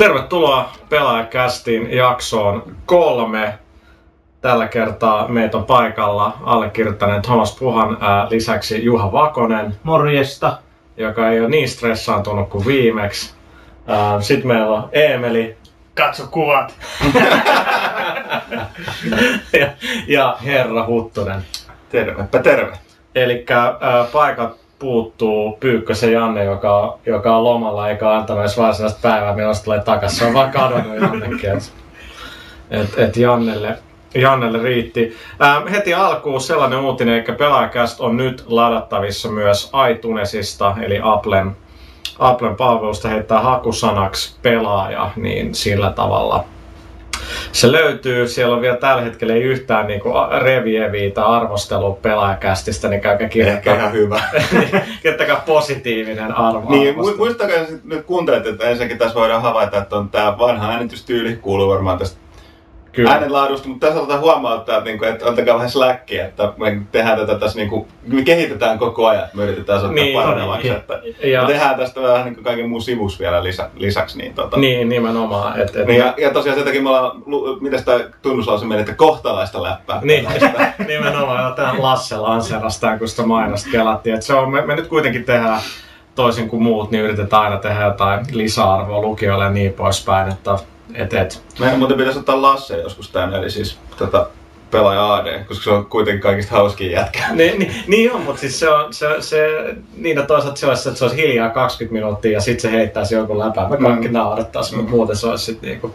[0.00, 3.58] Tervetuloa Pelaajakästin jaksoon kolme.
[4.40, 10.58] Tällä kertaa meitä on paikalla allekirjoittaneen Thomas Puhan ää, lisäksi Juha Vakonen, Morjesta.
[10.96, 13.34] joka ei ole niin stressaantunut kuin viimeksi.
[14.20, 15.56] Sitten meillä on Eemeli
[15.94, 16.74] Katso kuvat.
[19.60, 19.68] ja,
[20.08, 21.44] ja Herra Huttunen.
[21.88, 22.78] Tervepä terve.
[23.14, 23.44] Eli
[24.12, 29.64] paikat puuttuu Pyykkösen Janne, joka, joka on lomalla eikä antanut edes varsinaista päivää, milloin se
[29.64, 30.18] tulee takaisin.
[30.18, 31.50] Se on vaan kadonnut jonnekin.
[32.70, 33.78] Et, et, Jannelle,
[34.14, 35.16] Jannelle riitti.
[35.40, 41.56] Ää, heti alkuun sellainen uutinen, että Pelaajakäst on nyt ladattavissa myös iTunesista, eli Applen,
[42.18, 46.44] Applen palvelusta heittää hakusanaksi pelaaja, niin sillä tavalla
[47.52, 48.28] se löytyy.
[48.28, 53.32] Siellä on vielä tällä hetkellä ei yhtään niinku revieviä tai arvostelua pelaajakästistä, niin käykää Ehkä
[53.32, 53.74] kirjoittaa.
[53.74, 54.22] ihan hyvä.
[55.02, 56.70] Kirjoittakaa positiivinen arvo.
[56.70, 61.68] niin, muistakaa nyt kuuntelet, että ensinnäkin tässä voidaan havaita, että on tämä vanha äänitystyyli, kuuluu
[61.70, 62.18] varmaan tästä
[62.92, 63.10] Kyllä.
[63.10, 67.34] äänenlaadusta, mutta tässä halutaan huomauttaa, että, niinku, että antakaa vähän slackia, että me tehdään tätä
[67.38, 71.40] tässä, niinku, me kehitetään koko ajan, me yritetään saada Niin, niin, paremmaksi, ja- että ja-
[71.42, 74.18] me tehdään tästä vähän niinku kaiken muun sivus vielä lisä, lisäksi.
[74.18, 75.60] Niin, tota, Niin, nimenomaan.
[75.60, 77.22] Et, et, Niin, ja, ja tosiaan sen takia me ollaan,
[77.60, 80.00] miten tämä tunnuslause meni, että kohtalaista läppää.
[80.02, 80.26] Niin,
[80.88, 81.44] nimenomaan.
[81.44, 84.14] Ja tämän Lasse lanserastaan, kun sitä mainosta kelattiin.
[84.14, 85.60] Et se on, me, me, nyt kuitenkin tehdään
[86.14, 90.32] toisin kuin muut, niin yritetään aina tehdä jotain lisäarvoa lukijoille ja niin poispäin.
[90.32, 90.58] Että,
[90.94, 91.42] et, et.
[91.60, 94.26] Meidän muuten pitäisi ottaa Lasse joskus tänne, eli siis tota,
[94.70, 97.22] pelaaja AD, koska se on kuitenkin kaikista hauskin jätkä.
[97.32, 99.48] Niin, niin, niin on, mutta siis se on, se, se,
[99.96, 103.14] niin ja toisaalta se olisi, että se olisi hiljaa 20 minuuttia ja sitten se heittäisi
[103.14, 103.70] jonkun läpään.
[103.70, 104.14] Me kaikki mm.
[104.14, 105.94] naurattaisiin, mutta muuten se olisi sitten niinku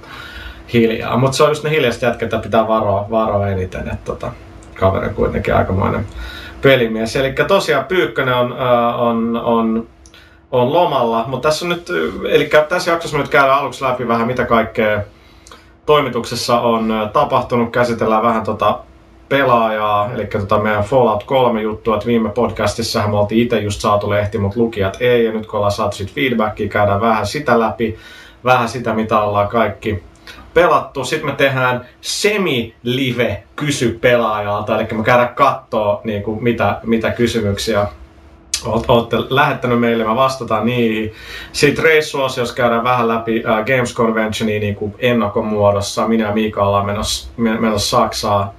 [0.74, 1.18] hiljaa.
[1.18, 4.32] Mutta se on just ne hiljaiset jätkät, että pitää varoa, varoa eniten, että tota,
[4.80, 6.06] kaveri on kuitenkin aikamoinen
[6.62, 7.16] pelimies.
[7.16, 9.88] Eli tosiaan Pyykkönen on, äh, on, on,
[10.62, 11.88] on lomalla, mutta tässä on nyt,
[12.30, 15.02] eli tässä jaksossa me nyt käydään aluksi läpi vähän mitä kaikkea
[15.86, 18.80] toimituksessa on äh, tapahtunut, käsitellään vähän tota
[19.30, 24.10] pelaajaa, eli tota meidän Fallout 3 juttua, että viime podcastissahan me oltiin itse just saatu
[24.10, 27.98] lehti, mutta lukijat ei, ja nyt kun ollaan saatu sit feedbackia, käydään vähän sitä läpi,
[28.44, 30.04] vähän sitä, mitä ollaan kaikki
[30.54, 31.06] pelattu.
[31.06, 37.88] Sitten me tehdään semi-live kysy pelaajalta, eli me käydään kattoo niin kuin mitä, mitä kysymyksiä
[38.66, 41.14] olette lähettänyt meille, me vastataan niihin.
[41.52, 46.08] Sitten reissuosiossa käydään vähän läpi äh, Games Conventionia niin kuin ennakkomuodossa.
[46.08, 48.50] Minä ja Miika ollaan menossa, men- menossa Saksaan.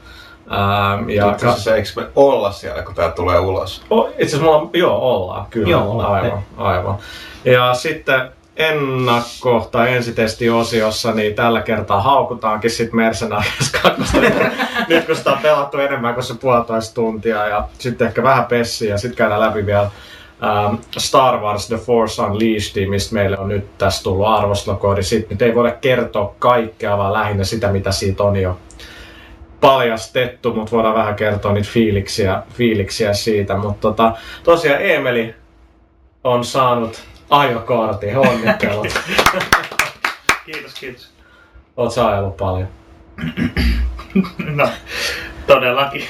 [0.52, 3.82] Ähm, ja Itse asiassa eikö me olla siellä, kun tää tulee ulos?
[3.90, 5.70] Oh, itse asiassa mulla on, joo, ollaan, kyllä.
[5.70, 6.12] Joo, ollaan.
[6.12, 6.96] aivan, aivan.
[7.44, 14.18] Ja sitten ennakko- tai ensitestiosiossa, niin tällä kertaa haukutaankin sit Mercenaries 2.
[14.88, 18.90] Nyt kun sitä on pelattu enemmän kuin se puolitoista tuntia ja sitten ehkä vähän pessiä
[18.90, 19.90] ja sitten käydään läpi vielä
[20.42, 25.02] ähm, Star Wars The Force Unleashed, mistä meille on nyt tässä tullut arvostelukoodi.
[25.02, 28.58] Sitten nyt ei voida kertoa kaikkea, vaan lähinnä sitä, mitä siitä on jo
[29.60, 33.56] paljastettu, mutta voidaan vähän kertoa niitä fiiliksiä, fiiliksiä siitä.
[33.56, 34.12] Mutta tota,
[34.44, 35.34] tosiaan Emeli
[36.24, 38.88] on saanut ajokortin, onnittelut.
[40.46, 41.12] Kiitos, kiitos.
[41.76, 42.68] Oot sä ajellut paljon?
[44.54, 44.68] No,
[45.46, 46.04] todellakin.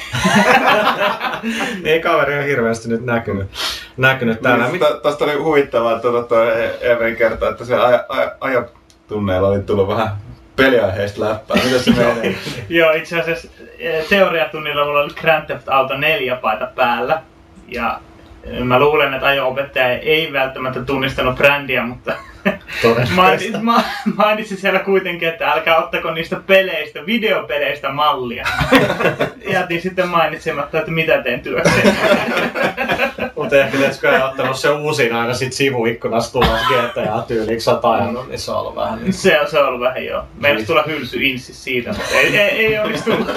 [1.84, 3.50] Ei kaveri on hirveästi nyt näkynyt,
[3.96, 4.68] näkynyt täällä.
[4.68, 9.88] Niin, Tästä oli huvittavaa, että tuota, Even kertoi, että se aja, aja, ajotunneilla oli tullut
[9.88, 10.16] vähän
[10.56, 11.56] peliaiheista läppää.
[11.64, 12.36] Mitä se menee?
[12.68, 13.48] Joo, itse asiassa
[13.78, 17.22] eh, teoriatunnilla mulla oli Grand Theft Auto 4 paita päällä.
[17.68, 18.00] Ja
[18.64, 22.16] mä luulen, että ajo-opettaja ei välttämättä tunnistanut brändiä, mutta
[23.14, 23.82] mainitsi, ma,
[24.14, 28.46] mainitsi siellä kuitenkin, että älkää ottako niistä peleistä, videopeleistä mallia.
[29.52, 31.82] Jätin sitten mainitsematta, että mitä teen työkseni.
[33.36, 38.28] Mutta ehkä pitäisikö ei ottanut se uusin aina sit sivuikkunasta tulos GTA-tyyliksi sä oot ajanut,
[38.28, 39.12] niin se on ollut vähän niin.
[39.12, 40.24] Se on, se on ollut vähän joo.
[40.40, 43.28] Meillä tulla hylsy inssi siitä, mutta ei, ei, ei onnistunut.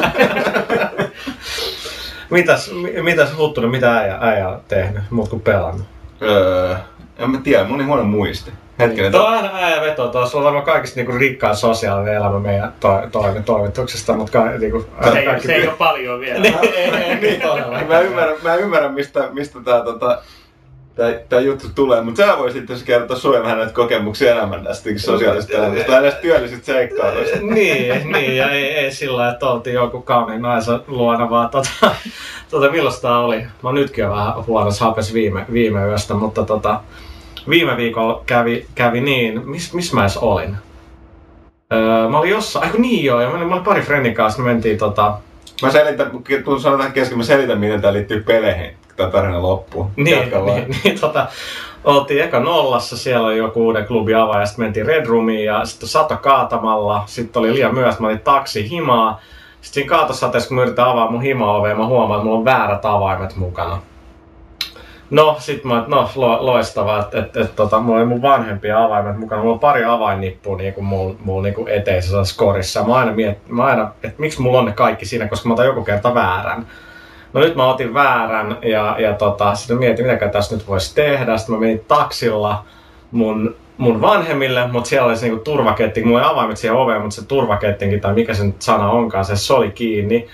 [2.29, 5.81] Mitäs, mi- mitäs Huttunen, mitä äijä, äijä on tehnyt, muut kuin pelannut?
[6.21, 6.75] öö,
[7.19, 8.51] en mä tiedä, mun on niin huono muisti.
[8.79, 12.73] Hetkinen, Tuo on aina äijä veto, tuo on varmaan kaikista niinku rikkaan sosiaalinen elämä meidän
[12.79, 16.39] to, toimi, toimituksesta, mutta ka, niinku, Se ei, ole- se ei ole paljon vielä.
[16.39, 17.87] Niin, ei, ei, niin todellakaan.
[17.87, 20.21] mä ymmärrän, mä ymmärrän mistä, mistä tää, tota,
[21.29, 25.57] tää juttu tulee, mutta sä voisit sitten kertoa sulle vähän näitä kokemuksia enemmän näistä sosiaalisesta
[25.57, 27.37] elämästä tai näistä työllisistä seikkailuista.
[27.41, 31.91] niin, niin, ja ei, ei sillä että oltiin joku kauniin naisen luona, vaan tota,
[32.49, 33.45] tota millaista tää oli?
[33.63, 36.81] Mä nytkin on vähän huonossa hapes viime, viime yöstä, mutta tota,
[37.49, 40.55] viime viikolla kävi, kävi niin, missä mis mä edes olin?
[41.73, 44.53] Öö, mä olin jossain, aiku niin joo, ja mä, mä olin pari friendin kanssa, me
[44.53, 45.17] mentiin tota,
[45.61, 46.11] Mä selitän,
[46.43, 48.73] tuun sanoa tähän kesken, mä selitän miten tää liittyy peleihin,
[49.03, 49.91] tää tarina loppuu.
[49.95, 51.27] Niin, Jatka niin, niin tota,
[51.83, 55.89] oltiin eka nollassa, siellä oli joku uuden klubin avaaja, sitten mentiin Red Roomiin ja sitten
[55.89, 59.21] sato kaatamalla, sitten oli liian myöhäistä, mä olin taksi himaa.
[59.61, 62.85] Sitten siinä kaatosateessa, kun mä yritän avaa mun hima mä huomaan, että mulla on väärät
[62.85, 63.81] avaimet mukana.
[65.09, 69.17] No, sit mä no lo, loistavaa, että et, et, tota, mulla oli mun vanhempia avaimet
[69.17, 69.41] mukana.
[69.41, 72.83] Mulla on pari avainnippua niinku mulla mul, niinku eteisessä skorissa.
[72.83, 75.65] Mä aina mietin, mä aina, että miksi mulla on ne kaikki siinä, koska mä otan
[75.65, 76.67] joku kerta väärän.
[77.33, 81.37] No nyt mä otin väärän ja, ja tota, sitten mietin, mitä tässä nyt voisi tehdä.
[81.37, 82.65] Sitten mä menin taksilla
[83.11, 86.03] mun, mun vanhemmille, mutta siellä oli se niinku turvaketti.
[86.03, 89.35] Mulla oli avaimet siihen oveen, mutta se turvakettinkin tai mikä se nyt sana onkaan, se,
[89.35, 90.27] se oli kiinni.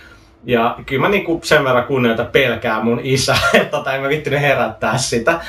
[0.45, 4.41] Ja kyllä mä niinku sen verran kunnioita pelkää mun isä, että tota, en mä vittinyt
[4.41, 5.39] herättää sitä.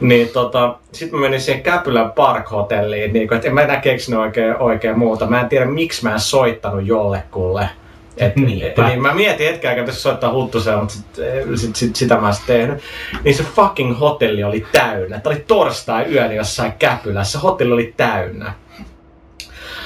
[0.00, 4.20] Niin tota, sit mä menin siihen Käpylän Park Hotelliin, niin että en mä enää keksinyt
[4.20, 5.26] oikein, oikein muuta.
[5.26, 7.68] Mä en tiedä miksi mä en soittanut jollekulle.
[8.16, 11.76] Et, niin, et, niin mä mietin hetken aikaa, että soittaa huttuseen, mutta sit, eh, sit,
[11.76, 12.82] sit, sitä mä sitten tehnyt.
[13.24, 15.20] Niin se fucking hotelli oli täynnä.
[15.20, 17.38] Tämä oli torstai yöni jossain Käpylässä.
[17.38, 18.52] Hotelli oli täynnä.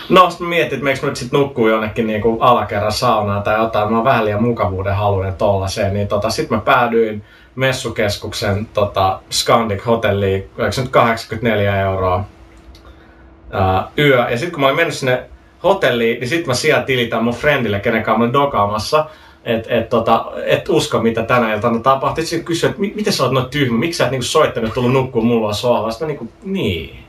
[0.09, 3.91] No, sitten mietin, että mä nyt sit nukkuu jonnekin niinku alakerran saunaan tai jotain.
[3.91, 5.95] Mä oon vähän liian mukavuuden haluinen tollaseen.
[5.95, 7.25] Niin tota, sitten mä päädyin
[7.55, 12.25] messukeskuksen tota, Scandic hotelliin, oliko se nyt 84 euroa
[13.51, 14.27] ää, yö.
[14.31, 15.23] Ja sitten kun mä olin mennyt sinne
[15.67, 19.07] hotelliin, niin sitten mä siellä tilitän mun friendille, kenen kanssa mä olin dokaamassa,
[19.45, 22.25] et, et, tota, et usko, mitä tänä iltana tapahtui.
[22.25, 25.23] Sitten kysyi, että miten sä oot noin tyhmä, miksi sä et niinku soittanut tullut nukkua
[25.23, 25.91] mulla sohvalla?
[25.91, 27.07] Sitten mä niinku, niin,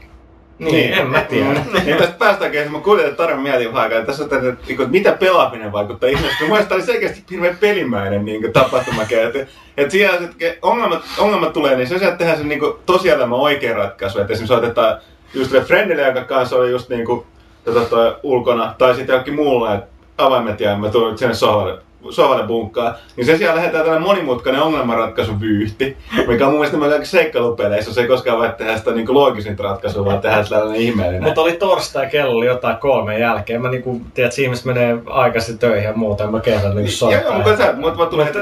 [0.60, 1.50] niin, niin, en mä tiedä.
[1.86, 4.74] niin tästä päästäänkin, että mä kuulin, että tarvitsen mietin vähän aikaa, tässä on että, että,
[4.74, 6.36] että, mitä pelaaminen vaikuttaa ihmistä.
[6.40, 9.20] Mun mielestä oli selkeästi hirveän pelimäinen niin tapahtumakin.
[9.20, 9.40] Että,
[9.78, 14.20] että siellä että ongelmat, ongelmat tulee, niin se sieltä tehdään se niin tosielämä oikea ratkaisu.
[14.20, 14.98] Että esimerkiksi soitetaan
[15.34, 17.26] just friendille, joka kanssa oli just niin kuin,
[17.74, 19.88] tota, ulkona, tai sitten jokin muulle, että
[20.18, 21.80] avaimet ja mä tulin sinne sohvalle
[22.10, 25.98] sohvalle bunkkaa, niin sen sijaan lähdetään tällainen monimutkainen ongelmanratkaisuvyyhti,
[26.28, 30.06] mikä on mun mielestä meillä seikkailupeleissä, se ei koskaan voi tehdä sitä niin loogisinta ratkaisua,
[30.06, 31.24] vaan tehdä sellainen ihmeellinen.
[31.24, 33.62] Mutta oli torstai, kello oli jotain kolme jälkeen.
[33.62, 37.24] Mä niinku, tiedät, että ihmiset menee aikaisin töihin ja muuta, en mä kerran niinku soittaa.
[37.24, 38.40] Joo, mutta sä, mutta mä tulin heti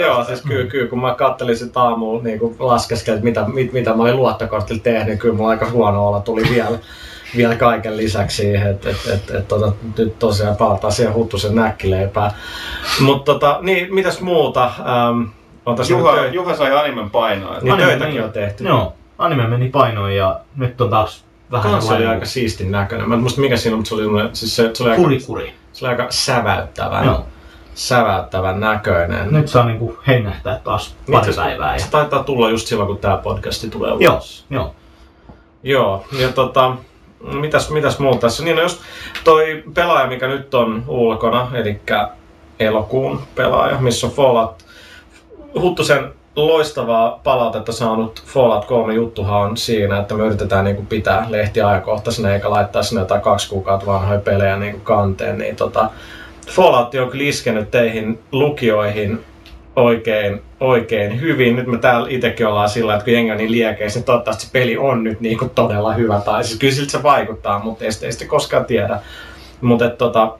[0.00, 4.02] Joo, siis kyllä, kyllä, kun mä kattelin sitä aamulla niinku laskeskelin, mitä, mit, mitä mä
[4.02, 6.78] olin luottokortilla tehnyt, niin kyllä mulla aika huono olla tuli vielä
[7.36, 12.30] vielä kaiken lisäksi siihen, että et, et, et, tota, nyt tosiaan palataan siihen huttusen näkkileipään.
[13.00, 14.64] Mutta tota, niin, mitäs muuta?
[14.64, 15.22] Ähm,
[15.66, 16.34] on Juha, töi...
[16.34, 17.58] Juha sai animen painoa.
[17.60, 18.64] Niin anime töitäkin meni, on tehty.
[18.64, 23.08] Joo, anime meni painoon ja nyt on taas vähän Kans oli aika siistin näköinen.
[23.08, 25.26] Mä en muista mikä siinä on, mutta se oli, siis se, se oli kuri, aika,
[25.26, 25.54] kuri.
[25.72, 27.04] Se oli aika säväyttävä.
[27.04, 27.26] Joo
[27.76, 29.32] säväyttävän näköinen.
[29.32, 31.72] Nyt saa niinku hengähtää taas pari päivää.
[31.72, 31.78] Ja...
[31.78, 34.46] Se taitaa tulla just silloin, kun tämä podcasti tulee ulos.
[34.50, 34.74] Joo, joo.
[35.62, 36.76] Joo, ja tota,
[37.20, 38.44] mitäs, mitäs muuta tässä?
[38.44, 38.80] Niin no just
[39.24, 41.80] toi pelaaja, mikä nyt on ulkona, eli
[42.60, 44.64] elokuun pelaaja, missä on Fallout.
[45.60, 51.26] Huttusen loistavaa palautetta saanut Fallout 3 juttuhan on siinä, että me yritetään niin kuin pitää
[51.28, 55.38] lehti ajankohtaisena eikä laittaa sinne jotain kaksi kuukautta vanhoja pelejä niin kuin kanteen.
[55.38, 55.90] Niin tota,
[56.48, 59.24] Fallout on kyllä iskenyt teihin lukijoihin
[59.76, 61.56] oikein, oikein hyvin.
[61.56, 64.52] Nyt me täällä itsekin ollaan sillä, että kun jengi on niin liekeissä, niin toivottavasti se
[64.52, 66.20] peli on nyt niin kuin todella hyvä.
[66.24, 69.00] Tai siis kyllä siltä se vaikuttaa, mutta ei, ei sitten koskaan tiedä.
[69.60, 70.38] Mutta tota,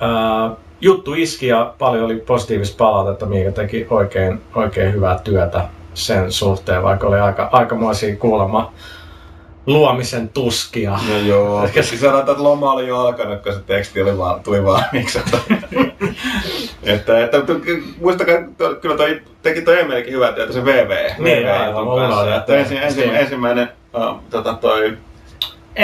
[0.00, 0.50] ää,
[0.80, 5.64] juttu iski ja paljon oli positiivista palautetta, mikä teki oikein, oikein hyvää työtä
[5.94, 8.72] sen suhteen, vaikka oli aika, aikamoisia kuulemma
[9.66, 10.98] luomisen tuskia.
[11.08, 11.68] No joo,
[12.00, 15.18] sanotaan, että loma oli jo alkanut, kun se teksti oli vaan, tuli valmiiksi.
[16.82, 17.38] että, että,
[18.00, 18.34] muistakaa,
[18.80, 21.10] kyllä toi, teki toi Emelikin hyvää työtä, se VV.
[21.18, 22.36] Niin, VV aivan, kanssa.
[22.36, 24.96] Että ensi, ensi, ensimmäinen uh, tota, toi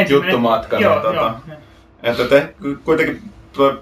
[0.08, 0.78] juttumatka.
[0.78, 1.58] Joo, niin, tota, joo.
[2.02, 3.22] Että te, kuitenkin
[3.52, 3.78] toi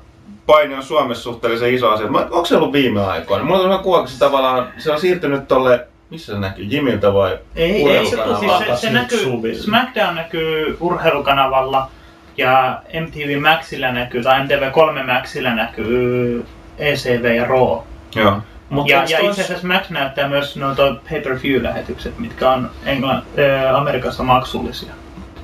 [0.47, 2.07] paini on Suomessa suhteellisen iso asia.
[2.07, 3.45] Onko se ollut viime aikoina?
[3.45, 6.65] Mulla on sellainen kuva, se tavallaan se on siirtynyt tolle missä se näkyy?
[6.65, 11.91] Jimiltä vai ei, ei se, siis se, se näkyy, SmackDown näkyy urheilukanavalla
[12.37, 16.45] ja MTV Maxilla näkyy, tai MTV3 Maxilla näkyy
[16.79, 17.79] ECV ja Raw.
[18.15, 18.41] Joo.
[18.71, 24.23] Mut ja, ja itse asiassa Max näyttää myös noita pay-per-view-lähetykset, mitkä on Englann, äh, Amerikassa
[24.23, 24.93] maksullisia.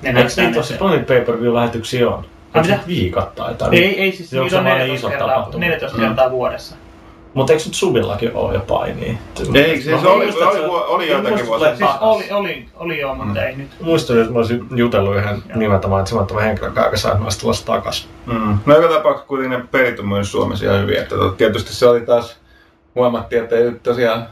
[0.02, 2.24] Ne Eikö niitä tosi paljon pay-per-view-lähetyksiä on?
[2.54, 2.78] Ah, mitä?
[2.86, 6.32] Viikoittain tai Ei, ei siis niitä on 14 kertaa, 14 kertaa mm.
[6.32, 6.76] vuodessa.
[7.34, 9.14] Mutta eikö nyt Subillakin ole jo painia?
[9.54, 11.76] Ei, siis oli, oli, oli, oli joitakin vuosia.
[11.76, 13.46] Siis oli, oli, oli jo, mutta mm.
[13.46, 13.68] ei nyt.
[13.80, 18.08] Muistan, että mä olisin jutellut yhden nimeltä mainitsemattoman henkilön kanssa, joka sai noista tulla takaisin.
[18.26, 18.58] Mm.
[18.66, 20.98] No joka tapauksessa kuitenkin ne perit on myös Suomessa ihan hyvin.
[20.98, 22.36] Että tietysti se oli taas,
[22.94, 24.26] huomattiin, että ei tosiaan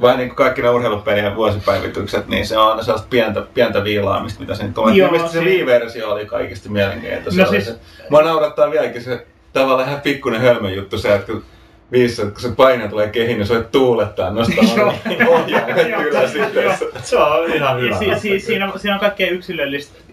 [0.00, 4.40] vähän niin kuin kaikki ne urheilupelien vuosipäivitykset, niin se on aina sellaista pientä, pientä viilaamista,
[4.40, 4.94] mitä siinä tulee.
[4.94, 7.42] Joo, se, se Wii-versio oli kaikista mielenkiintoista.
[7.42, 7.74] No siis...
[8.10, 11.42] Mua naurattaa vieläkin se tavallaan ihan pikkuinen hölmön juttu se, että kun
[11.90, 14.64] missä kun se paine tulee kehiin, niin se tuulettaa nostaa
[16.02, 16.26] kyllä
[16.76, 17.02] sitten.
[17.02, 17.98] Se on ihan hyvä.
[17.98, 19.28] Si- si- siinä, on, siinä on kaikkea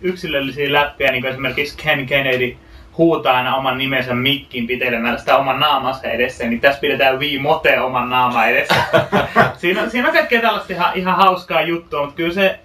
[0.02, 2.56] yksilöllisiä läppiä, niin kuin esimerkiksi Ken Kennedy
[2.98, 7.80] huutaa aina oman nimensä mikkiin pitelemällä sitä oman naamansa edessä, niin tässä pidetään Wii Mote
[7.80, 8.76] oman naama edessä.
[9.58, 12.60] siinä, siinä on kaikkea tällaista ihan, ihan hauskaa juttua, mutta kyllä se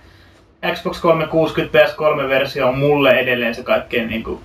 [0.74, 4.40] Xbox 360 PS3-versio on mulle edelleen se kaikkein niin kuin,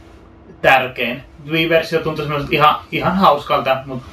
[0.61, 1.23] tärkein.
[1.51, 4.05] Wii-versio tuntuu ihan, ihan hauskalta, mutta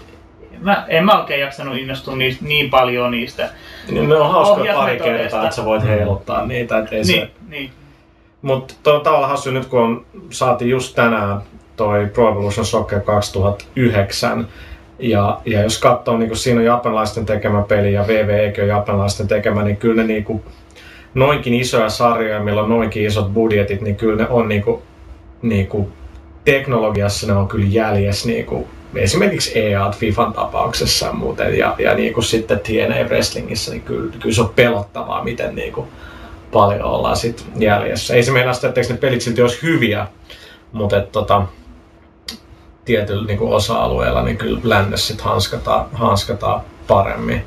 [0.62, 3.50] mä, en mä oikein jaksanut innostua niistä, niin paljon niistä
[3.90, 6.78] niin, ne on hauska pari kertaa, että sä voit heiluttaa niitä.
[6.78, 7.30] Ettei niin, se...
[7.48, 7.70] niin.
[8.42, 11.40] Mutta tavallaan hassu nyt kun on, saatiin just tänään
[11.76, 14.48] toi Pro Evolution Soccer 2009,
[14.98, 19.62] ja, ja jos katsoo, niin siinä on japanilaisten tekemä peli ja VVEkin on japanilaisten tekemä,
[19.62, 20.42] niin kyllä ne niin kuin,
[21.14, 24.82] noinkin isoja sarjoja, millä on noinkin isot budjetit, niin kyllä ne on niin kuin,
[25.42, 25.92] niin kuin,
[26.44, 32.12] teknologiassa ne on kyllä jäljessä niin kuin, esimerkiksi EA FIFAn tapauksessa muuten ja, ja niin
[32.12, 35.88] kuin sitten TNA Wrestlingissä, niin kyllä, kyllä se on pelottavaa, miten niin kuin
[36.52, 38.14] paljon ollaan sit jäljessä.
[38.14, 40.06] Ei se meinaa sitä, etteikö ne pelit silti olisi hyviä,
[40.72, 41.42] mutta et, tota,
[42.84, 47.44] tietyllä niin kuin osa-alueella niin kyllä lännessä sit hanskataan, hanskataan paremmin.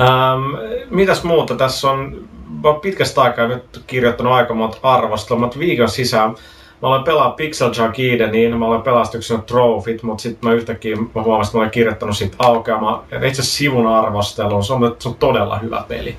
[0.00, 1.54] Ähm, mitäs muuta?
[1.54, 2.28] Tässä on,
[2.62, 6.34] mä pitkästä aikaa nyt kirjoittanut aika monta arvostelua, mutta viikon sisään
[6.82, 11.22] mä olen pelaa Pixel Junk Edenin, mä olen pelastuksen trofit, mutta sitten mä yhtäkkiä mä
[11.22, 15.14] huomasin, että mä olen kirjoittanut siitä aukeamaan itse asiassa sivun arvostelun, se on, se on
[15.14, 16.16] todella hyvä peli.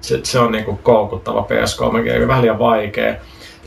[0.00, 3.14] Se, se on niinku koukuttava PS3-game, vähän liian vaikea.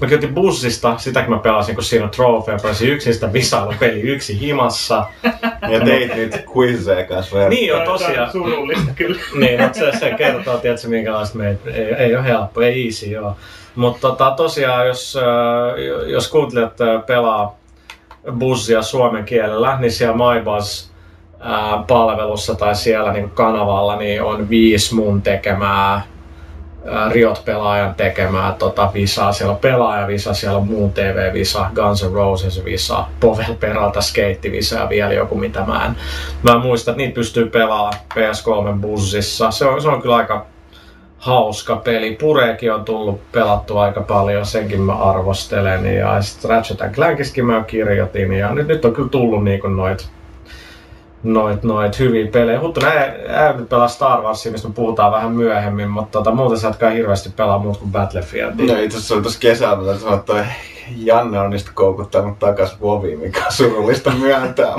[0.02, 4.40] Mä kirjoitin bussista, sitäkin mä pelasin, kun siinä on trofeja, pelasin yksin sitä visailupeli yksi
[4.40, 5.06] himassa.
[5.72, 7.50] ja teit niitä quizeja kanssa verran.
[7.50, 8.32] Niin on tosiaan.
[8.32, 9.20] Surullista kyllä.
[9.40, 11.70] niin, no, se, se kertoo, tiedätkö, minkälaista meitä.
[11.70, 13.36] Ei, ei ole helppo, ei easy, joo.
[13.76, 17.56] Mutta tota, tosiaan, jos, äh, jos kuuntelijat äh, pelaa
[18.40, 20.90] bussia suomen kielellä, niin siellä MyBuzz
[21.46, 26.02] äh, palvelussa tai siellä niin kanavalla niin on viisi mun tekemää
[27.12, 29.34] Riot-pelaajan tekemää tota visaa.
[29.34, 35.14] Siellä on pelaaja-visa, siellä on muun TV-visa, Guns N' Roses-visa, Povel Peralta skeitti-visa ja vielä
[35.14, 35.96] joku mitä mä en.
[36.44, 39.52] Mä muistan, että niitä pystyy pelaamaan PS3 bussissa.
[39.52, 40.46] Se on, se on kyllä aika
[41.24, 42.16] hauska peli.
[42.16, 45.96] Pureekin on tullut pelattu aika paljon, senkin mä arvostelen.
[45.96, 48.34] Ja sitten Ratchet Clankiskin mä kirjoitin.
[48.34, 50.10] Ja nyt, nyt on kyllä tullut niinku noit
[51.24, 52.60] noit, noit hyviä pelejä.
[52.60, 56.70] Huttunen ei, nyt pelaa Star Warsia, mistä me puhutaan vähän myöhemmin, mutta tota, muuten sä
[56.70, 58.76] etkä hirveästi pelaa muut kuin Battlefieldia.
[58.76, 60.46] No itse asiassa oli tuossa kesällä, että
[60.96, 64.74] Janne on niistä koukuttanut takas Voviin, mikä on surullista myöntää.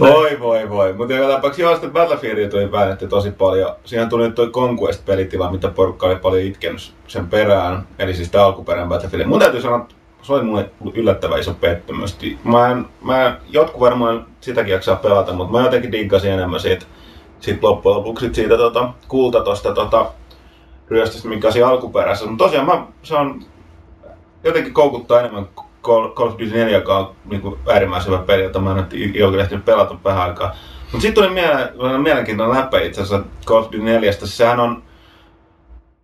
[0.00, 0.92] Voi voi voi.
[0.92, 3.74] Mutta joka tapauksessa joo, sitten Battlefieldia tuli väännetty tosi paljon.
[3.84, 7.88] Siihen tuli nyt toi Conquest-pelitila, mitä porukka oli paljon itkenyt sen perään.
[7.98, 9.24] Eli siis tämä alkuperäinen Battlefield.
[9.24, 9.86] Mun täytyy sanoa,
[10.22, 12.18] se oli mulle yllättävän iso pettymys.
[12.44, 16.86] Mä, en, mä jotkut varmaan sitäkin jaksaa pelata, mutta mä jotenkin diggasin enemmän siitä,
[17.40, 20.06] siitä loppujen lopuksi siitä tota, kulta tosta tota,
[20.88, 22.30] ryöstöstä, mikä siinä alkuperäisessä.
[22.30, 23.42] Mutta tosiaan mä, se on
[24.44, 25.48] jotenkin koukuttaa enemmän
[25.82, 28.86] Call, Call of Duty 4, joka on niin kuin äärimmäisen hyvä peli, jota mä en
[28.92, 30.54] ilkeä ehtinyt pelata vähän aikaa.
[30.82, 34.12] Mutta sitten tuli mieleen, mielenkiintoinen läppä itse asiassa Call of Duty 4.
[34.12, 34.82] Sehän on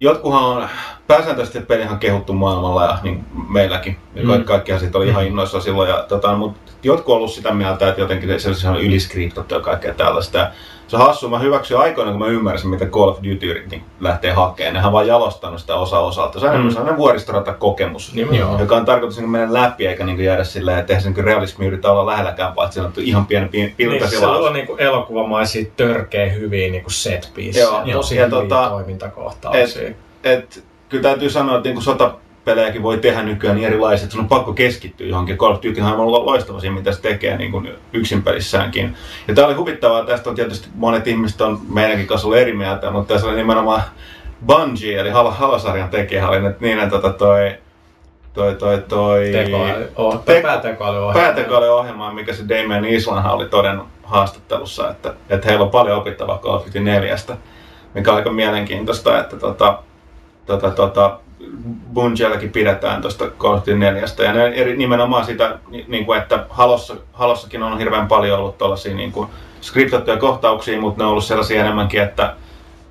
[0.00, 0.68] Jotkuhan on
[1.06, 3.96] pääsääntöisesti pelihan kehuttu maailmalla ja niin meilläkin.
[4.14, 4.44] Ja mm.
[4.44, 5.28] kaikkihan siitä oli ihan mm.
[5.28, 5.90] innoissa silloin.
[5.90, 9.60] Ja, tota, mutta jotkut on ollut sitä mieltä, että jotenkin se, se on yliskriptattu ja
[9.60, 10.50] kaikkea tällaista.
[10.88, 14.74] Se hassu, mä hyväksyin aikoina, kun mä ymmärsin, mitä Call of Duty niin lähtee hakemaan.
[14.74, 16.40] Nehän vaan jalostanut sitä osa osalta.
[16.40, 16.70] Se on mm.
[16.70, 18.34] sellainen vuoristorata kokemus, mm.
[18.58, 21.66] joka on tarkoitus niin mennä läpi eikä niin jäädä silleen, että eihän se niin realismi
[21.66, 26.30] yritä olla lähelläkään, vaan että on ihan pieni pilta niin, se on niin elokuvamaisia törkeä
[26.32, 27.32] hyviä niin set.
[27.58, 29.88] Joo, ja tosi ja, tota, toimintakohtauksia.
[29.88, 32.14] Et, et, kyllä täytyy sanoa, että niin sota
[32.46, 35.38] pelejäkin voi tehdä nykyään niin erilaiset, että sun on pakko keskittyä johonkin.
[35.38, 38.96] Call of Duty on ollut loistava siinä, mitä se tekee niin kuin yksin pelissäänkin.
[39.28, 42.90] Ja tämä oli huvittavaa, tästä on tietysti monet ihmiset on meidänkin kanssa ollut eri mieltä,
[42.90, 43.82] mutta tässä oli nimenomaan
[44.46, 47.54] Bungie, eli Halo, Halo-sarjan tekijä, oli nyt niin, että tota toi,
[48.34, 49.84] toi, toi, toi Tekoäly,
[50.24, 50.42] te,
[51.14, 56.54] päätekoälyohjelma, mikä se Damien Islanhan oli todennut haastattelussa, että, että heillä on paljon opittavaa Call
[56.54, 57.16] of Duty 4,
[57.94, 59.78] mikä on aika mielenkiintoista, että tota,
[60.46, 61.18] tota, tota,
[61.94, 64.02] Bungielläkin pidetään tuosta Call 4.
[64.18, 69.12] Ja eri, nimenomaan sitä, niin kuin, että Halossa, Halossakin on hirveän paljon ollut tuollaisia niin
[69.12, 69.28] kuin
[69.60, 72.34] skriptattuja kohtauksia, mutta ne on ollut sellaisia enemmänkin, että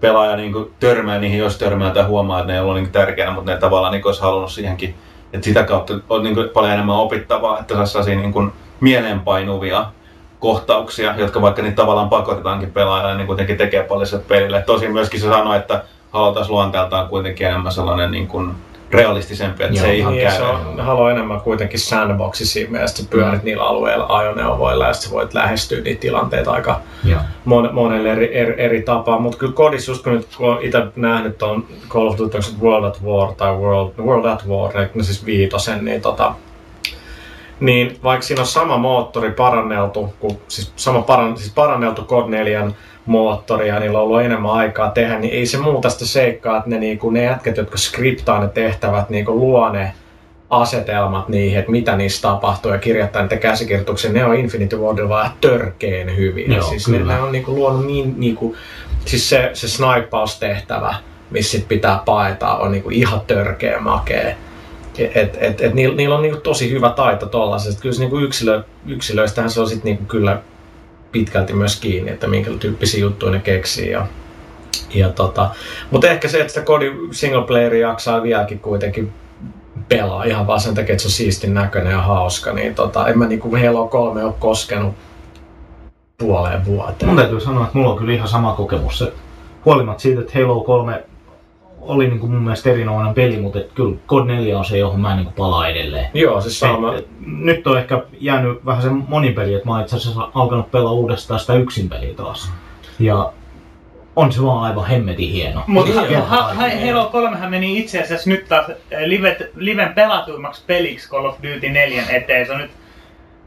[0.01, 3.31] pelaaja niin kuin, törmää niihin, jos törmää tai huomaa, että ne ei ollut niin tärkeänä,
[3.31, 4.95] mutta ne tavallaan niin kuin, olisi halunnut siihenkin.
[5.33, 9.85] Että sitä kautta on niin kuin, paljon enemmän opittavaa, että saa sellaisia niin kuin, mieleenpainuvia
[10.39, 14.61] kohtauksia, jotka vaikka niitä tavallaan pakotetaankin pelaajalle, niin kuitenkin tekee paljon se pelille.
[14.61, 15.83] Tosin myöskin se sanoi, että
[16.15, 18.51] Halo taas luonteeltaan kuitenkin enemmän sellainen niin kuin
[18.91, 20.45] realistisempi, että se ei ihan Niin, se käy.
[20.47, 25.15] on, Halo enemmän kuitenkin sandboxi siinä mielessä, että pyörit niillä alueilla ajoneuvoilla ja sitten sä
[25.15, 27.19] voit lähestyä niitä tilanteita aika Joo.
[27.45, 29.19] mon, monelle eri, eri, eri tapaa.
[29.19, 32.83] Mutta kyllä kodissa, just kun nyt kun itse nähnyt on Call of Duty se World
[32.83, 36.33] at War tai World, World at War, no siis viitosen, niin tota,
[37.59, 42.71] niin vaikka siinä on sama moottori paranneltu, kuin, siis sama paran, siis paranneltu Code 4
[43.05, 46.69] moottori ja niillä on ollut enemmän aikaa tehdä, niin ei se muuta sitä seikkaa, että
[46.69, 49.93] ne, niinku, ne jätkät, jotka skriptaa ne tehtävät, niinku, luo ne
[50.49, 55.31] asetelmat niihin, että mitä niissä tapahtuu ja kirjoittaa niitä käsikirjoituksia, ne on Infinity Wardilla vaan
[55.43, 56.55] hyvin hyviä.
[56.55, 57.13] Joo, siis ne, kyllä.
[57.13, 58.55] ne, on niinku luonut niin, niinku,
[59.05, 60.95] siis se, se snaippaustehtävä,
[61.29, 64.37] missä sit pitää paetaa, on niinku ihan törkeä makee.
[65.15, 67.81] Et, et, et niillä, niillä on niinku tosi hyvä taito tollaisesta.
[67.81, 70.41] Kyllä se niinku yksilö, yksilöistähän se on sit niinku kyllä
[71.15, 73.91] pitkälti myös kiinni, että minkä tyyppisiä juttuja ne keksii.
[73.91, 74.07] Ja,
[74.93, 75.49] ja tota,
[75.91, 79.13] mutta ehkä se, että sitä kodin single playeria jaksaa vieläkin kuitenkin
[79.89, 83.19] pelaa ihan vaan sen takia, että se on siistin näköinen ja hauska, niin tota, en
[83.19, 84.95] mä niinku Halo 3 ole koskenut
[86.17, 87.09] puoleen vuoteen.
[87.09, 88.97] Mun täytyy sanoa, että mulla on kyllä ihan sama kokemus.
[88.97, 89.13] Se,
[89.65, 91.03] huolimatta siitä, että Halo 3
[91.87, 94.99] oli niin kuin mun mielestä erinomainen peli, mutta et kyllä God 4 on se, johon
[94.99, 96.07] mä niin kuin palaan edelleen.
[96.13, 96.93] Joo, siis sama.
[96.93, 100.71] Et, et, nyt on ehkä jäänyt vähän se monipeli, että mä oon itse asiassa alkanut
[100.71, 102.51] pelaa uudestaan sitä yksin peliä taas.
[102.99, 103.33] Ja
[104.15, 105.63] on se vaan aivan hemmetin hieno.
[105.67, 106.23] Mutta Niin.
[106.87, 111.69] Halo 3 meni itse asiassa nyt taas eh, live, liven pelatuimmaksi peliksi Call of Duty
[111.69, 112.45] 4 eteen.
[112.45, 112.71] Se on nyt,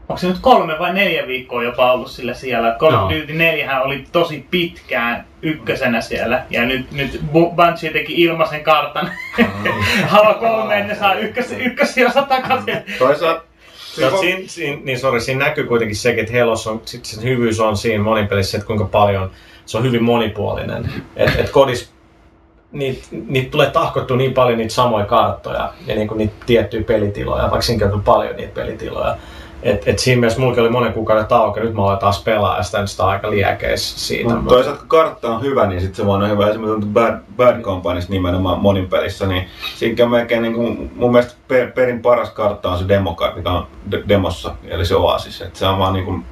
[0.09, 2.75] onko se nyt kolme vai neljä viikkoa jopa ollut sillä siellä.
[2.79, 3.11] Call of.
[3.11, 6.45] Duty 4 oli tosi pitkään ykkösenä siellä.
[6.49, 9.11] Ja nyt, nyt Bu- Bungie teki ilmaisen kartan.
[10.07, 12.77] Halo 3 ne saa ykkös, ykkösiosa takaisin.
[12.99, 13.43] Toisaalta
[13.97, 17.59] Ja siinä, siinä, niin sorry, siinä näkyy kuitenkin sekin, että Helos on, sit sen hyvyys
[17.59, 19.31] on siinä monipelissä, että kuinka paljon
[19.65, 20.91] se on hyvin monipuolinen.
[21.15, 21.91] Et, et kodis,
[22.71, 27.61] niitä niit tulee tahkottua niin paljon niitä samoja karttoja ja niinku niitä tiettyjä pelitiloja, vaikka
[27.61, 29.17] siinäkin on paljon niitä pelitiloja.
[29.63, 32.63] Et, et siinä mielessä mulla oli monen kuukauden tauko, nyt mä aloin taas pelaa ja
[32.63, 34.33] sitä, sitä aika liekeis siitä.
[34.33, 36.49] Mutta toisaalta kun kartta on hyvä, niin sitten se vaan on hyvä.
[36.49, 41.33] Esimerkiksi Bad, Bad Company's nimenomaan monin pelissä, niin siinä on melkein niin kuin, mun mielestä
[41.47, 45.41] per, perin paras kartta on se demokartta, mikä on de, demossa, eli se Oasis.
[45.41, 46.25] Et se on vaan niin kuin,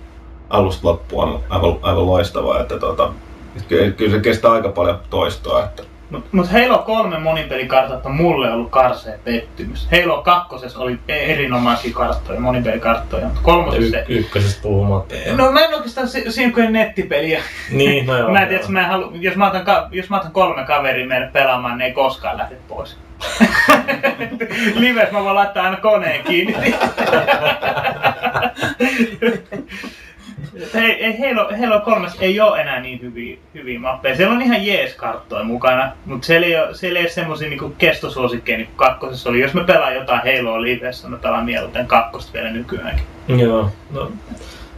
[0.49, 3.09] alusta loppuun aivan, aivan loistavaa, että tota,
[3.57, 5.63] et ky- kyllä se kestää aika paljon toistoa.
[5.63, 5.83] Että.
[6.09, 9.87] Mutta mut Halo 3 monipelikartat on mulle ollut karsea pettymys.
[9.91, 13.97] Halo 2 oli erinomaisia karttoja, monipelikarttoja, mutta kolmosessa...
[13.97, 15.37] y- ykkösestä puhumattakaan.
[15.37, 17.41] No mä en oikeastaan, si- siinä ei nettipeliä.
[17.71, 18.31] Niin, no joo.
[18.33, 21.07] mä en tiedä, mä en halu, jos, mä otan, ka- jos mä otan kolme kaveria
[21.07, 22.97] meille pelaamaan, ne ei koskaan lähde pois.
[24.75, 26.75] Lives mä voin laittaa aina koneen kiinni.
[30.73, 34.15] Hei, ei, Halo, Halo 3 ei ole enää niin hyviä, hyviä mappeja.
[34.15, 37.73] Siellä on ihan jees karttoja mukana, mutta siellä ei ole, siellä ei ole semmosia niinku
[37.77, 39.39] kestosuosikkeja niin kuin kakkosessa oli.
[39.41, 43.05] Jos mä pelaan jotain Haloa livessä, mä pelaan mieluiten kakkosta vielä nykyäänkin.
[43.27, 44.11] Joo, no.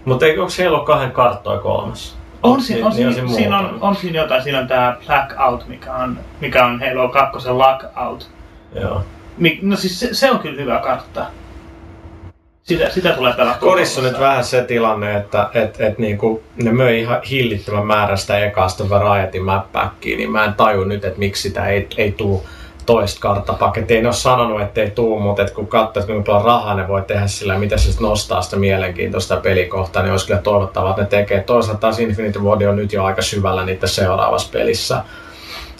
[0.06, 2.18] Mutta onko Halo kahden karttoja kolmas?
[2.44, 4.44] On, siinä, on, Niin on siinä, on, on siinä jotain.
[4.44, 8.30] Siinä on tää Blackout, mikä on, mikä on Halo 2 Lockout.
[8.76, 9.04] Joo.
[9.38, 11.26] Mi- No siis se, se on kyllä hyvä kartta.
[12.70, 13.60] Sitä, sitä tulee pelata.
[13.60, 18.18] Kodissa on nyt vähän se tilanne, että et, et niinku, ne möi ihan hillittömän määrän
[18.18, 22.46] sitä ekasta Varietin mäppäkkiä, niin mä en taju nyt, että miksi sitä ei, ei tuu
[22.86, 23.96] toista karttapakettia.
[23.96, 26.76] Ei ne ole sanonut, että ei tuu, mutta et kun katsoo, että kuinka paljon rahaa
[26.76, 30.90] ne voi tehdä sillä, miten se sit nostaa sitä mielenkiintoista pelikohtaa, niin olisi kyllä toivottavaa,
[30.90, 31.44] että ne tekee.
[31.44, 35.04] Toisaalta taas Infinity Ward on nyt jo aika syvällä niitä seuraavassa pelissä.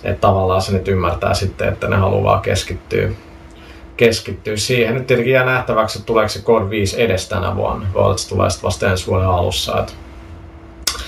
[0.04, 3.10] Että tavallaan se nyt ymmärtää sitten, että ne haluaa keskittyä
[4.00, 4.94] keskittyy siihen.
[4.94, 7.88] Nyt tietenkin jää nähtäväksi, että tuleeko se Code 5 edes tänä vuonna.
[7.94, 9.80] Voi olla, että se tulee sitten vasta ensi vuoden alussa.
[9.80, 9.94] Että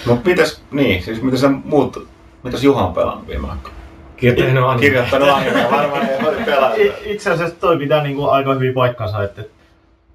[0.05, 2.07] Mutta mitäs, niin, siis mitä sä muut,
[2.43, 3.77] mitäs Juha on pelannut viime aikoina?
[4.21, 4.79] Tehnyt anime.
[4.79, 6.75] Kirjoittanut animea, varmaan ei voi pelata.
[7.03, 9.43] Itse asiassa toi pitää niinku aika hyvin paikkansa, että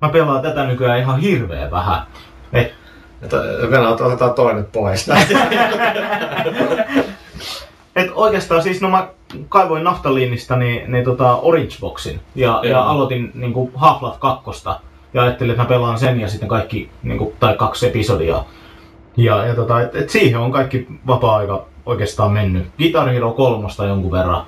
[0.00, 2.02] mä pelaan tätä nykyään ihan hirveän vähän.
[2.52, 2.74] Et,
[3.22, 3.36] Että
[3.70, 5.08] Venä, otetaan toinen pois.
[7.96, 9.08] et oikeastaan siis, no mä
[9.48, 12.82] kaivoin naftaliinista niin, niin tota Orange Boxin ja, ja Joo.
[12.82, 14.50] aloitin niinku Half-Life 2
[15.14, 18.44] ja ajattelin, että mä pelaan sen ja sitten kaikki, niinku, tai kaksi episodia.
[19.16, 22.66] Ja, ja tota, et, et siihen on kaikki vapaa-aika oikeastaan mennyt.
[22.78, 24.44] Guitar Hero 3 jonkun verran.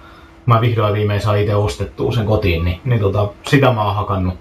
[0.47, 4.35] Mä vihdoin viimein sain itse ostettua sen kotiin, niin, niin tota, sitä mä oon hakannut.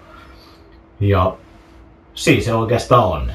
[1.00, 1.36] Ja
[2.13, 3.32] siinä se oikeastaan on.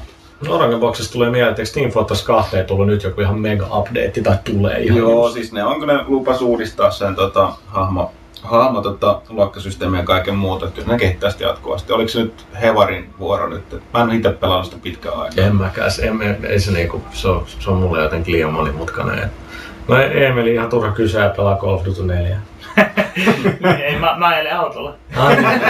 [0.49, 3.65] Orange Boxista tulee mieleen, että eikö Team Fortress 2 ei tullut nyt joku ihan mega
[3.79, 5.33] update tai tulee ihan Joo, just.
[5.33, 10.65] siis ne onko ne lupas uudistaa sen tota, hahmo, hahmo tota, luokkasysteemiä ja kaiken muuta,
[10.67, 11.93] että ne kehittää sitä jatkuvasti.
[11.93, 13.63] Oliko se nyt Hevarin vuoro nyt?
[13.93, 15.45] Mä en itse pelannut sitä pitkään aikaa.
[15.45, 19.29] En mäkään, se- en, ei se, niinku, se, on, se on mulle jotenkin liian monimutkainen.
[19.87, 22.37] No Emeli ihan turha kysyä pelaa Call of Duty 4.
[23.83, 24.95] ei, mä, mä ajelen autolla.
[25.15, 25.61] Aivan.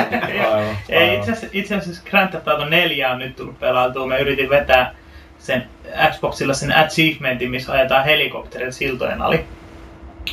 [0.89, 4.08] Ei, itse asiassa, itse asiassa Grand Theft Auto 4 on nyt tullut pelautua.
[4.08, 4.96] Mä yritin vetää
[5.39, 5.68] sen
[6.12, 9.46] Xboxilla sen achievementin, missä ajetaan helikopterilla siltojen ali.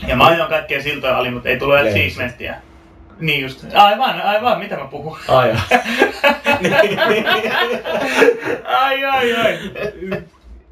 [0.07, 1.99] Ja mä ajoin kaikkea siltojen ali, mutta ei tullut Lehdistä.
[2.01, 2.55] achievementtia.
[3.21, 3.65] Niin just.
[3.75, 5.19] Aivan, aivan, mitä mä puhun?
[5.29, 5.53] Ai,
[8.65, 9.59] ai, ai, ai.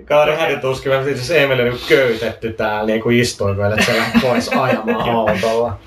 [0.09, 4.19] Kaari hänen tuskin, mä siis Emeli on niinku köytetty täällä niinku istuimelle, että se lähti
[4.19, 5.79] pois ajamaan autolla.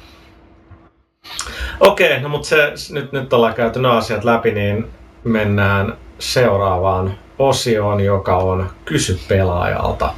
[1.79, 4.87] Okei, no mutta se, nyt, nyt ollaan käyty nämä asiat läpi, niin
[5.23, 10.13] mennään seuraavaan osioon, joka on Kysy pelaajalta.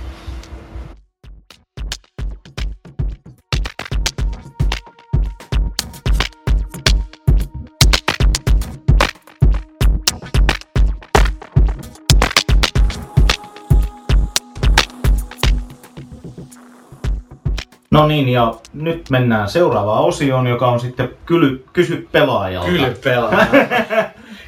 [17.93, 22.69] No niin, ja nyt mennään seuraavaan osioon, joka on sitten kyly, kysy pelaajalta.
[22.71, 23.47] Kysy pelaaja.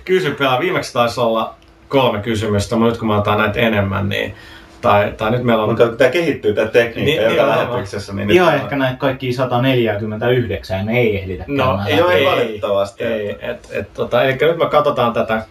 [0.05, 0.59] Kysy pelaaja.
[0.59, 1.53] Viimeksi taisi olla
[1.89, 4.35] kolme kysymystä, mutta nyt kun mä otan näitä enemmän, niin
[4.81, 5.69] tai, tai nyt meillä on...
[5.69, 8.13] Mutta tämä kehittyy tämä tekniikka Niin, niin, joka joo, lähetyksessä.
[8.13, 12.25] Niin nyt Ihan on- ehkä näitä kaikki 149 me ei ehditä No, käymään ei ei
[12.25, 13.03] valitettavasti.
[13.03, 15.45] Ei, et, et, tota, eli nyt me katsotaan tätä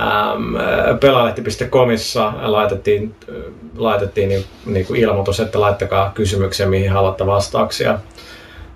[0.00, 0.54] ähm,
[1.00, 3.34] pelaalehti.comissa laitettiin, äh,
[3.76, 7.98] laitettiin niin, niin kuin ilmoitus, että laittakaa kysymyksiä, mihin haluatte vastauksia.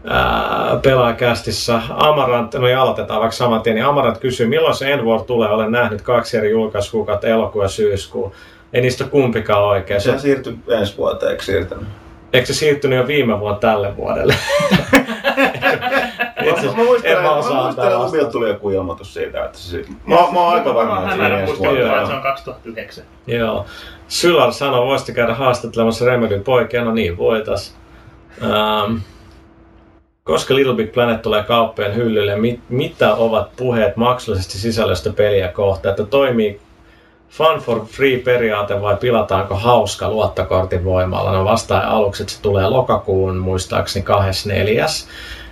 [0.06, 5.22] Ää, pelaajakästissä Amarant, no ja aloitetaan vaikka saman tien, niin Amarant kysyy, milloin se Envor
[5.22, 5.48] tulee?
[5.48, 8.34] Olen nähnyt kaksi eri julkaisukuukautta, elokuu ja syyskuu.
[8.72, 10.00] Ei niistä kumpikaan oikein.
[10.00, 11.88] Se, siirtyi ensi vuoteen, eikö siirtynyt?
[12.34, 14.34] eikö se siirtynyt jo viime vuonna tälle vuodelle?
[16.48, 19.85] Itse Mä muistelen, en mä mä osaa antaa tuli joku ilmoitus siitä, että se.
[20.07, 23.04] Mä, mä oon aika varma, että se ensi että on 2009.
[23.26, 23.66] Joo.
[24.09, 26.85] Sylar sanoi, voisitte käydä haastattelemassa Remedyn poikia.
[26.85, 27.76] No niin, voitas.
[28.42, 28.96] Ähm,
[30.24, 35.90] koska Little Big Planet tulee kauppojen hyllylle, mit, mitä ovat puheet maksullisesti sisällöstä peliä kohtaan?
[35.90, 36.61] Että toimii
[37.28, 41.33] fun for free periaate vai pilataanko hauska luottokortin voimalla?
[41.33, 44.87] No vastaan aluksi, että se tulee lokakuun muistaakseni 24.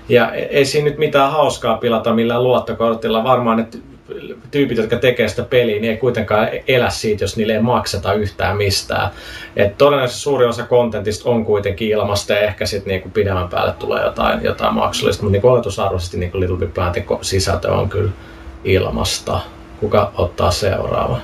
[0.09, 3.25] Ja e- ei siinä nyt mitään hauskaa pilata millään luottokortilla.
[3.25, 3.93] Varmaan ne ty-
[4.51, 8.57] tyypit, jotka tekee sitä peliä, niin ei kuitenkaan elä siitä, jos niille ei makseta yhtään
[8.57, 9.11] mistään.
[9.57, 14.05] Et todennäköisesti suuri osa kontentista on kuitenkin ilmasta ja ehkä sitten niinku pidemmän päälle tulee
[14.05, 18.11] jotain, jotain maksullista, mutta niinku oletusarvoisesti niinku Little Big Planetin sisältö on kyllä
[18.65, 19.41] ilmasta.
[19.81, 21.19] Kuka ottaa seuraava?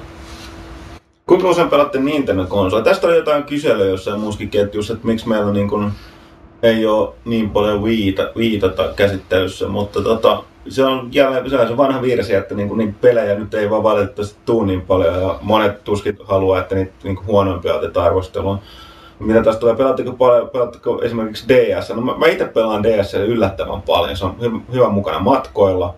[1.26, 2.84] Kuinka usein pelatte Nintendo-konsolia?
[2.84, 5.92] Tästä oli jotain kyselyä jossain muussakin ketjussa, että miksi meillä niin kun,
[6.62, 11.76] ei ole niin paljon viita, viitata käsittelyssä, mutta tota, se on jälleen se on se
[11.76, 15.84] vanha virsi, että niin, niin pelejä nyt ei vaan valitettavasti tuu niin paljon ja monet
[15.84, 18.58] tuskin haluaa, että niitä niin huonompia otetaan arvosteluun.
[19.18, 21.88] Mitä tästä tulee, pelaatteko, paljon, pelaatteko esimerkiksi DS?
[21.88, 25.94] No mä, mä itse pelaan DS yllättävän paljon, se on hy, hyvä mukana matkoilla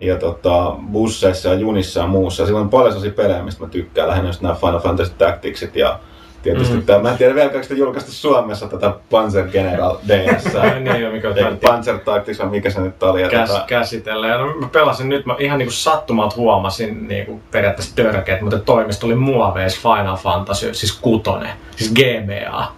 [0.00, 2.46] ja tota, busseissa ja junissa ja muussa.
[2.46, 5.98] Sillä on paljon sellaisia pelejä, mistä mä tykkään, lähinnä just nämä Final Fantasy Tacticsit ja
[6.42, 6.82] tietysti Mm.
[6.82, 10.44] tämä, mä en tiedä vielä, sitä julkaistu Suomessa tätä Panzer General DS.
[10.92, 13.28] niin, mikä on Panzer Tactics vai mikä se nyt oli.
[13.28, 14.26] Käs, tota, käsitellä.
[14.28, 19.06] Ja no, mä pelasin nyt, mä ihan niinku sattumalta huomasin niinku periaatteessa törkeät, mutta toimisto
[19.06, 22.72] oli muoveis Final Fantasy, siis kutonen, siis GBA.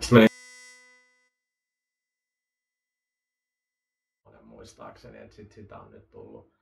[0.00, 0.28] Sitten menin
[4.44, 6.57] muistaakseni, että sit sitä on nyt tullut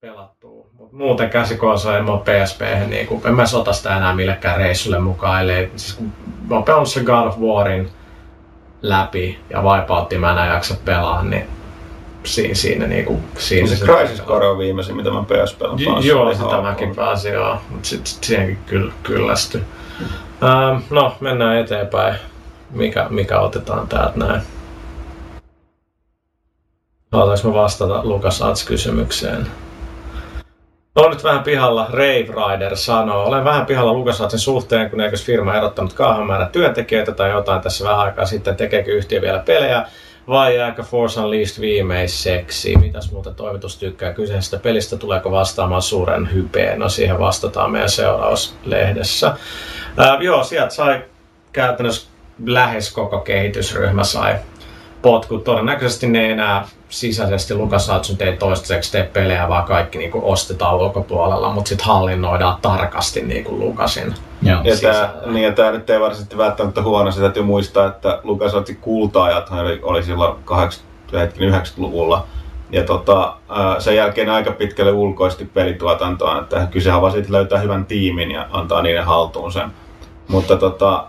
[0.00, 0.66] pelattua.
[0.72, 4.98] Mut muuten käsikoosa en mä oo PSP, niinku, en mä sota sitä enää millekään reissulle
[4.98, 6.12] mukaan, ellei, siis kun
[6.48, 7.90] mä oon pelannut sen God of Warin
[8.82, 11.46] läpi ja Wipeoutin mä enää jaksa pelaa, niin
[12.24, 13.20] siinä, siinä niinku...
[13.38, 16.08] Siinä se Crisis Core on viimeisin, mitä mä PSPllä J- pääsin.
[16.08, 16.62] Joo, sitä ok.
[16.62, 17.56] mäkin pääsin, joo.
[17.70, 19.64] Mut sit, sit siihenkin kyll, kyllästy.
[20.42, 22.14] Ähm, no, mennään eteenpäin.
[22.70, 24.42] Mikä, mikä otetaan täältä näin?
[27.12, 29.46] Haluaisinko mä vastata Lukas Ats kysymykseen?
[30.96, 33.24] On nyt vähän pihalla, Rave Rider sanoo.
[33.24, 37.84] Olen vähän pihalla LucasArtsin suhteen, kun eikös firma erottanut kauhan määrä työntekijöitä tai jotain tässä
[37.84, 38.56] vähän aikaa sitten.
[38.56, 39.86] Tekeekö yhtiö vielä pelejä
[40.28, 42.76] vai jääkö Force Unleashed viimeiseksi?
[42.76, 44.96] Mitäs muuta toimitus tykkää kyseisestä pelistä?
[44.96, 46.78] Tuleeko vastaamaan suuren hypeen?
[46.78, 49.36] No siihen vastataan meidän seurauslehdessä.
[49.96, 51.04] Ää, joo, sieltä sai
[51.52, 52.08] käytännössä
[52.46, 54.34] lähes koko kehitysryhmä sai
[55.02, 55.44] potkut.
[55.44, 60.76] Todennäköisesti ne ei enää sisäisesti LucasArts nyt ei toistaiseksi tee pelejä, vaan kaikki niinku ostetaan
[60.76, 64.14] ulkopuolella, mutta sitten hallinnoidaan tarkasti niinku Lucasin.
[64.42, 64.60] Joo.
[64.64, 68.76] Ja tää, niin, ja tää nyt ei varsinaisesti välttämättä huono, sitä täytyy muistaa, että LucasArtsin
[68.76, 70.36] kultaajathan oli, oli silloin
[71.12, 72.26] 80-90-luvulla.
[72.72, 73.36] Ja tota,
[73.78, 78.82] sen jälkeen aika pitkälle ulkoisti pelituotantoa, että kysehän vaan siitä löytää hyvän tiimin ja antaa
[78.82, 79.70] niiden haltuun sen.
[80.28, 81.06] Mutta tota,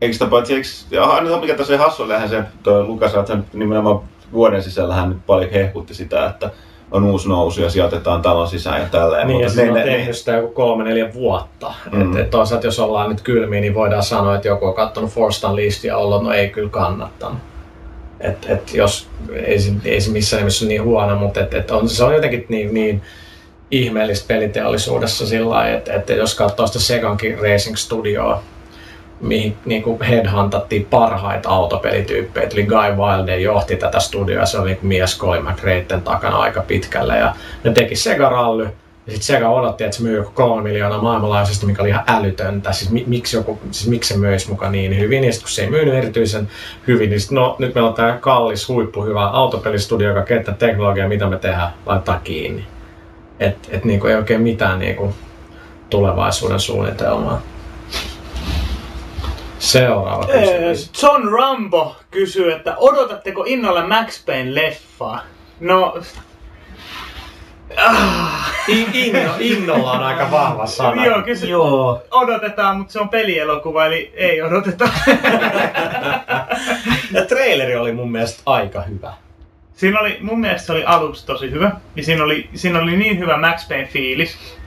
[0.00, 3.44] Eikö sitä paitsi, eikö, ja aina mikä tässä oli hassu, se, toi Lukas, että hän
[3.52, 4.00] nimenomaan
[4.32, 6.50] vuoden sisällä hän nyt paljon hehkutti sitä, että
[6.90, 9.26] on uusi nousu ja sijoitetaan talon sisään ja tälleen.
[9.26, 11.72] Niin, ja mutta se on meille- tehnyt sitä joku kolme, neljä vuotta.
[11.92, 12.12] Mm.
[12.12, 15.56] Et, et toisaalta jos ollaan nyt kylmiä, niin voidaan sanoa, että joku on katsonut Forstan
[15.56, 17.38] listia ja ollut, no ei kyllä kannattanut.
[18.20, 19.08] Et, et jos,
[19.44, 22.14] ei, se, ei se missään nimessä ole niin huono, mutta et, et on, se on
[22.14, 23.02] jotenkin niin, niin
[23.70, 28.42] ihmeellistä peliteollisuudessa sillä lailla, että, että jos katsoo sitä Segankin Racing Studioa,
[29.20, 32.48] mihin niin kuin headhuntattiin parhaita autopelityyppejä.
[32.52, 37.18] Eli Guy Wilde johti tätä studioa, se oli niin mies Colin McRaetten takana aika pitkälle.
[37.18, 38.68] Ja ne teki Sega-rally,
[39.08, 42.72] ja sitten Sega odotti, että se myy joku kolme miljoonaa maailmanlaajuisesti, mikä oli ihan älytöntä.
[42.72, 45.62] Siis, mi- miksi, joku, siis miksi se möisi mukaan niin hyvin, ja sitten kun se
[45.62, 46.48] ei myynyt erityisen
[46.86, 51.26] hyvin, niin sit, no nyt meillä on tämä kallis, huippuhyvä autopelistudio, joka kenttää teknologiaa, mitä
[51.26, 52.64] me tehdään, laittaa kiinni.
[53.40, 55.14] Että et, niinku, ei oikein mitään niinku,
[55.90, 57.42] tulevaisuuden suunnitelmaa.
[59.58, 60.90] Seuraava kysymys.
[61.02, 65.20] John Rambo kysyy, että odotatteko innolla Max Payne leffaa?
[65.60, 65.98] No,
[68.68, 71.04] In, inno, innolla on aika vahva sana.
[71.06, 72.02] joo, kyllä se Joo.
[72.10, 74.88] odotetaan, mutta se on pelielokuva, eli ei odoteta.
[77.12, 79.12] Ja traileri oli mun mielestä aika hyvä.
[79.74, 83.18] siinä oli, mun mielestä se oli aluksi tosi hyvä, ja siinä oli, siinä oli niin
[83.18, 84.57] hyvä Max Payne fiilis.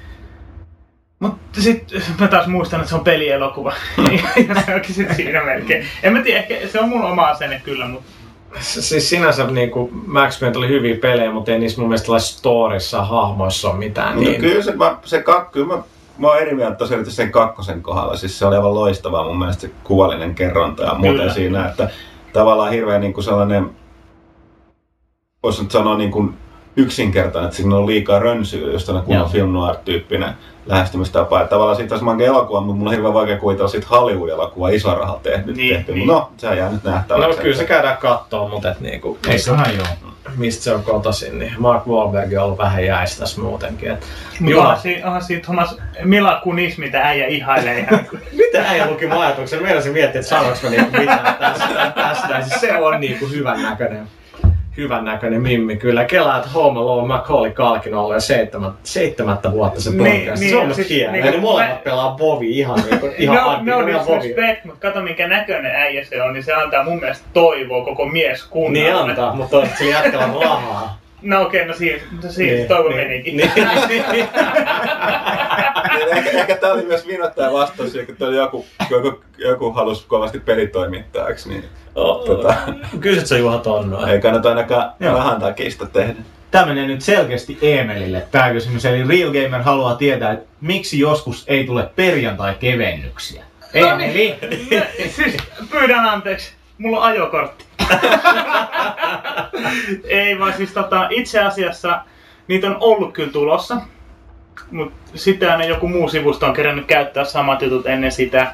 [1.22, 3.74] Mutta sitten mä taas muistan, että se on pelielokuva.
[4.48, 5.86] ja se onkin sit siinä melkein.
[6.04, 8.12] En mä tiedä, ehkä se on mun oma asenne kyllä, mutta
[8.60, 13.70] Siis sinänsä niinku Max Payne oli hyviä pelejä, mutta ei niissä mun mielestä storissa, hahmoissa
[13.70, 14.42] ole mitään Mutta niin.
[14.42, 15.84] kyllä se, mä, se kak, kyllä mä,
[16.18, 18.18] mä oon eri mieltä tosiaan sen kakkosen kohdalla.
[18.18, 21.34] Siis se oli aivan loistavaa mun mielestä se kuvallinen kerronta ja muuten Kyllä.
[21.34, 21.90] siinä, että
[22.34, 23.70] tavallaan hirveän niin kuin sellainen,
[25.44, 26.34] voisi nyt sanoa niin kuin
[26.76, 30.34] yksinkertainen, että siinä on liikaa rönsyä, just tällainen kunnon film noir-tyyppinen
[30.66, 31.40] lähestymistapa.
[31.40, 34.96] Ja tavallaan siitä olisi mankin elokuva, mutta mulla on hirveän vaikea kuvitella siitä Hollywood-elokuva iso
[34.96, 35.54] raha tehty.
[35.54, 35.94] Niin, tehty.
[35.94, 36.08] niin.
[36.08, 37.38] Mutta no, sehän jää nyt nähtäväksi.
[37.38, 40.12] No kyllä se käydään kattoo, mutta et niinku, Eiköhän joo.
[40.38, 43.92] mistä se on kotoisin, niin Mark Wahlberg on ollut vähän jäistä tässä muutenkin.
[43.92, 44.06] Et,
[44.40, 48.08] Mutta onhan siinä, onhan siinä Thomas Mila Kunis, mitä äijä ihailee ihan.
[48.46, 49.64] mitä äijä luki mun ajatuksen?
[49.64, 51.92] Meinasin miettiä, että sanoinko mä niinku mitään tästä.
[51.96, 52.42] tästä.
[52.42, 54.08] Siis se on niinku hyvän näköinen
[54.82, 56.06] hyvän näköinen mimmi kyllä.
[56.06, 60.40] Kelaa, että Home Alone Macaulay Culkin on ollut jo seitsemän, seitsemättä vuotta se Niin, podcast.
[60.42, 61.16] niin, se on sit hieno.
[61.16, 63.94] Ja ne molemmat mä- pelaa Bovi ihan, niinku, ihan no, no Bovi.
[63.94, 68.06] disrespect, mutta kato minkä näköinen äijä se on, niin se antaa mun mielestä toivoa koko
[68.06, 68.80] mies kunnalle.
[68.80, 69.58] Niin antaa, mutta
[69.90, 71.01] jätkällä on rahaa.
[71.22, 73.38] No okei, no siinä, no siinä toivo menikin.
[73.38, 74.04] Niin, niin,
[75.96, 80.40] Niin, ehkä, ehkä tämä oli myös vinottaja vastaus, kun tuli joku, joku, joku halusi kovasti
[80.40, 82.54] pelitoimittajaksi, niin Tota.
[83.00, 84.10] Kysyt sä Juha Tonnoa?
[84.10, 85.14] ei kannata ainakaan Joo.
[85.14, 86.14] rahan takia sitä tehdä.
[86.52, 88.86] Tämä menee nyt selkeästi Eemelille tämä kysymys.
[88.86, 93.44] Eli Real Gamer haluaa tietää, että miksi joskus ei tule perjantai-kevennyksiä.
[93.82, 94.18] No niin.
[94.22, 94.38] Eemeli,
[95.16, 95.38] siis
[95.72, 97.66] pyydän anteeksi, mulla on ajokortti.
[100.04, 102.00] Ei vaan siis tota, itse asiassa
[102.48, 103.78] niitä on ollut kyllä tulossa.
[104.72, 108.54] Mutta sitten aina joku muu sivusto on kerännyt käyttää samat jutut ennen sitä.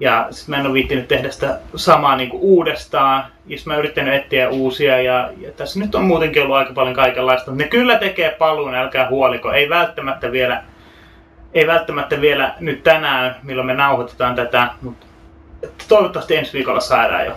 [0.00, 3.24] Ja sit mä en ole viittinyt tehdä sitä samaa niinku uudestaan.
[3.46, 5.02] Ja sit mä yrittänyt etsiä uusia.
[5.02, 7.52] Ja, ja tässä nyt on muutenkin ollut aika paljon kaikenlaista.
[7.52, 9.52] Ne kyllä tekee paluun, älkää huoliko.
[9.52, 10.62] Ei välttämättä vielä,
[11.54, 14.70] ei välttämättä vielä nyt tänään, milloin me nauhoitetaan tätä.
[14.82, 15.06] Mutta
[15.88, 17.32] toivottavasti ensi viikolla saadaan jo.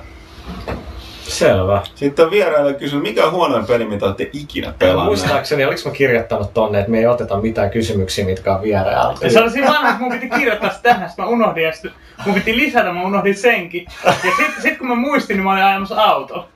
[1.29, 1.81] Selvä.
[1.95, 5.05] Sitten on vierailla kysynyt, mikä on huonoin peli, mitä olette ikinä pelanneet?
[5.05, 9.29] Muistaakseni, oliko mä kirjoittanut tonne, että me ei oteta mitään kysymyksiä, mitkä on vierailta.
[9.29, 11.91] Se oli siinä vanha, että mun piti kirjoittaa sitä tähän, sit mä unohdin ja sit
[12.25, 13.87] mun piti lisätä, mä unohdin senkin.
[14.05, 16.47] Ja sit, sit kun mä muistin, niin mä olin ajamassa autolla.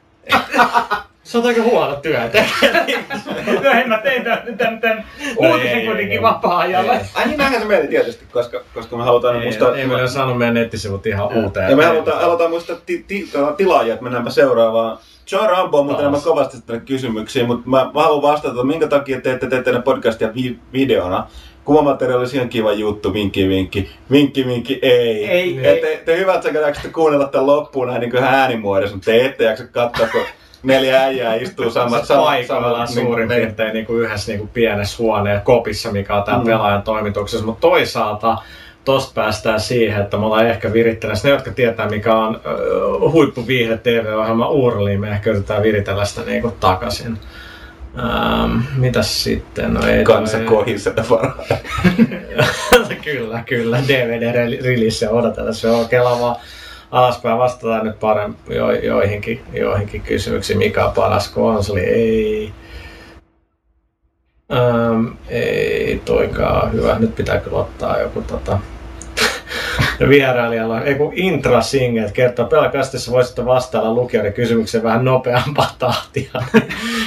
[1.24, 2.20] Se on aika huono työ.
[3.64, 5.06] No en mä tein tän, tän, tän
[5.42, 6.94] No uutisen ei, kuitenkin ei, vapaa-ajalla.
[6.94, 7.00] ei.
[7.14, 9.76] Ai niin näinhän se meni tietysti, koska, koska me halutaan ei, muistaa...
[9.76, 11.70] ei meillä saanut meidän nettisivut ihan uuteen.
[11.70, 14.98] Ja me halutaan, halutaan muistaa ti, ti, tilaajia, että mennäänpä seuraavaan.
[15.32, 19.22] John Rambo on muuten kovasti sitten kysymyksiin, mutta mä, mä haluan vastata, että minkä takia
[19.22, 21.28] teette, teette ne podcastia vi, videona.
[21.66, 23.90] Kuvamateriaali ihan kiva juttu, vinkki vinkki.
[24.12, 25.26] Vinkki vinkki ei.
[25.26, 29.26] Ei, Et te, te hyvät sekä jaksatte kuunnella tämän loppuun näin niin äänimuodossa, mutta te
[29.26, 30.22] ette jaksa katsoa, kun
[30.64, 35.42] neljä äijää istuu samassa Samassa paikoillaan suurin piirtein niin kuin yhdessä niin kuin pienessä huoneen
[35.42, 36.44] kopissa, mikä on tämä Mm.
[36.46, 38.38] pelaajan toimituksessa, mutta toisaalta
[38.86, 43.78] tosta päästään siihen, että me ollaan ehkä virittämässä, ne jotka tietää mikä on äh, huippuviihde
[43.78, 47.18] TV-ohjelma Uurli, niin me ehkä yritetään viritellä sitä niin kuin takaisin.
[48.00, 49.74] Ähm, mitäs sitten?
[49.74, 51.46] No ei Kansa toi- kohisee varmaan.
[53.04, 53.78] kyllä, kyllä.
[53.88, 55.54] DVD-release odotella.
[55.54, 56.36] Se on kelava
[56.94, 57.38] alaspäin.
[57.38, 60.60] Vastataan nyt parempi jo, joihinkin, joihinkin kysymyksiin.
[60.60, 61.80] Mikä on paras konsoli?
[61.80, 62.54] Ei.
[64.54, 67.00] Ähm, ei toikaan hyvä.
[67.00, 68.60] Nyt pitää kyllä ottaa joku tota...
[70.10, 76.32] vierailijalla ei Intra Singet kertoo, pelakastissa voisitte vastailla lukijoiden kysymykseen vähän nopeampaa tahtia.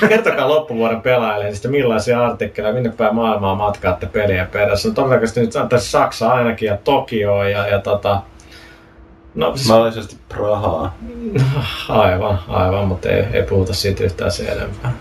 [0.08, 4.90] Kertokaa loppuvuoden pelaajille, niin millaisia artikkeleja, minne päin maailmaa matkaatte peliä perässä.
[4.90, 8.22] Todennäköisesti nyt antaisi Saksa ainakin ja Tokio ja, ja tota,
[9.36, 9.68] No, siis...
[9.68, 10.98] Mahdollisesti Prahaa.
[11.88, 14.92] Aivan, aivan, mutta ei, ei puhuta siitä yhtään sen enempää.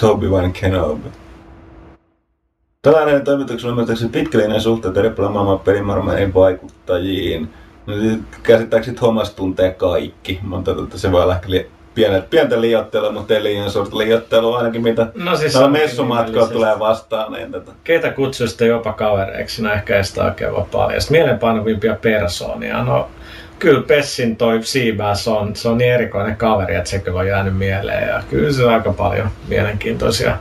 [0.00, 1.08] Toby-Wan Kenobi.
[2.82, 7.48] Tällainen toimituksella ymmärtääkseni pitkällinen suhteet eri maailman pelimarmerin vaikuttajiin.
[7.86, 11.48] No, siis käsittääkseni Thomas tuntee kaikki, mutta tota, se voi olla ehkä
[11.94, 17.32] pienet, pientä liiottelua, mutta ei liian suurta liiottelua ainakin mitä no, siis messumatkoilla tulee vastaan.
[17.32, 17.72] Niin tota.
[17.84, 21.00] Keitä kutsuu sitten jopa kavereiksi, no ehkä ei sitä oikein vaan paljon.
[21.00, 23.08] Sitten mielenpainovimpia persoonia, no
[23.62, 27.58] kyllä Pessin toi Seabass on, se on niin erikoinen kaveri, että se kyllä on jäänyt
[27.58, 28.08] mieleen.
[28.08, 30.36] Ja kyllä se on aika paljon mielenkiintoisia,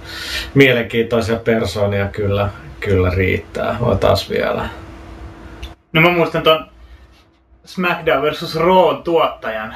[0.54, 3.78] mielenkiintoisia persoonia kyllä, kyllä riittää.
[4.00, 4.70] taas vielä.
[5.94, 6.66] No mä muistan ton
[7.66, 8.56] SmackDown vs.
[8.56, 9.76] Raw tuottajan,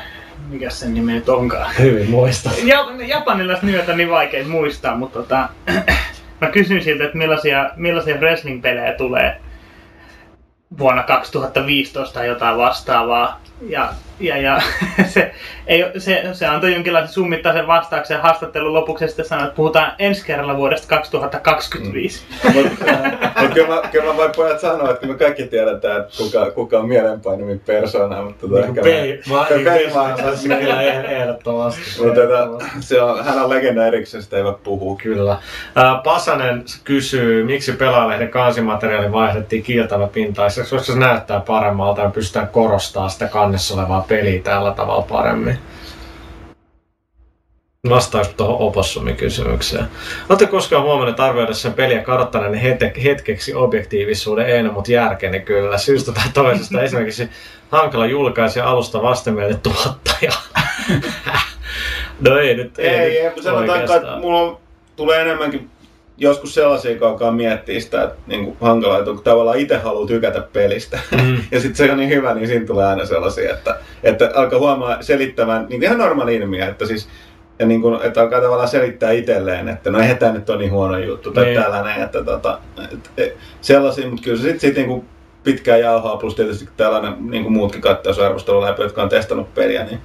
[0.50, 1.72] mikä sen nimi nyt onkaan.
[1.80, 2.50] Hyvin muista.
[2.64, 5.50] Ja, japanilaiset nimet on niin vaikea muistaa, mutta tota,
[6.42, 9.42] mä kysyin siltä, että millaisia, millaisia wrestling-pelejä tulee
[10.78, 13.42] vuonna 2015 tai jotain vastaavaa.
[13.62, 14.62] Ja, ja, ja
[15.14, 15.32] se,
[15.68, 20.26] ei, se, se antoi jonkinlaisen summittaisen vastauksen haastattelun lopuksi ja sitten sanoi, että puhutaan ensi
[20.26, 22.24] kerralla vuodesta 2025.
[22.44, 22.54] Mm.
[22.54, 22.86] Mutta
[23.54, 26.88] kyllä, mä, kyllä mä voin pojat sanoa, että me kaikki tiedetään, että kuka, kuka on
[26.88, 28.22] mielenpainuvin persona.
[28.22, 31.82] Mutta tota, niin peli, ma- pelimaailmassa kyllä ehdottomasti.
[32.04, 34.98] Mutta tota, se on, hän on legenda erikseen, sitä ei voi puhua.
[35.04, 35.32] Kyllä.
[35.34, 42.48] Uh, Pasanen kysyy, miksi pelaajalehden kansimateriaali vaihdettiin kiiltävä pintaiseksi, koska se näyttää paremmalta ja pystytään
[42.48, 45.58] korostamaan sitä kannessa olevaa peliä tällä tavalla paremmin.
[47.90, 49.86] Vastaus tuohon Opossumin kysymykseen.
[50.30, 55.78] Olette koskaan huomannut arvioida sen peliä karottaneen hetkeksi objektiivisuuden ei, mutta järkeni kyllä.
[55.78, 57.30] Syystä tai toisesta esimerkiksi
[57.72, 60.32] hankala julkaisi alusta vastenmielinen tuottaja.
[62.28, 62.80] no ei nyt.
[62.80, 64.58] Ei, ei, ei sanotaan, että mulla on,
[64.96, 65.70] tulee enemmänkin
[66.18, 70.42] joskus sellaisia, alkaa miettiä sitä, että niin kuin hankala, että kun tavallaan itse haluaa tykätä
[70.54, 71.00] pelistä.
[71.12, 71.38] Mm.
[71.52, 75.02] ja sitten se on niin hyvä, niin siinä tulee aina sellaisia, että, että alkaa huomaa
[75.02, 77.10] selittävän, niin ihan normaali ilmiö, että siis
[77.60, 80.72] ja niin kuin, että alkaa tavallaan selittää itselleen, että no eihän tämä nyt ole niin
[80.72, 81.62] huono juttu tai niin.
[81.62, 82.60] tällainen, että tota,
[82.92, 85.06] et, et, sellaisia, mutta kyllä se sitten sit, niin
[85.44, 90.00] pitkään jauhaa, plus tietysti tällainen niin kuin muutkin kattausarvostelun läpi, jotka on testannut peliä, niin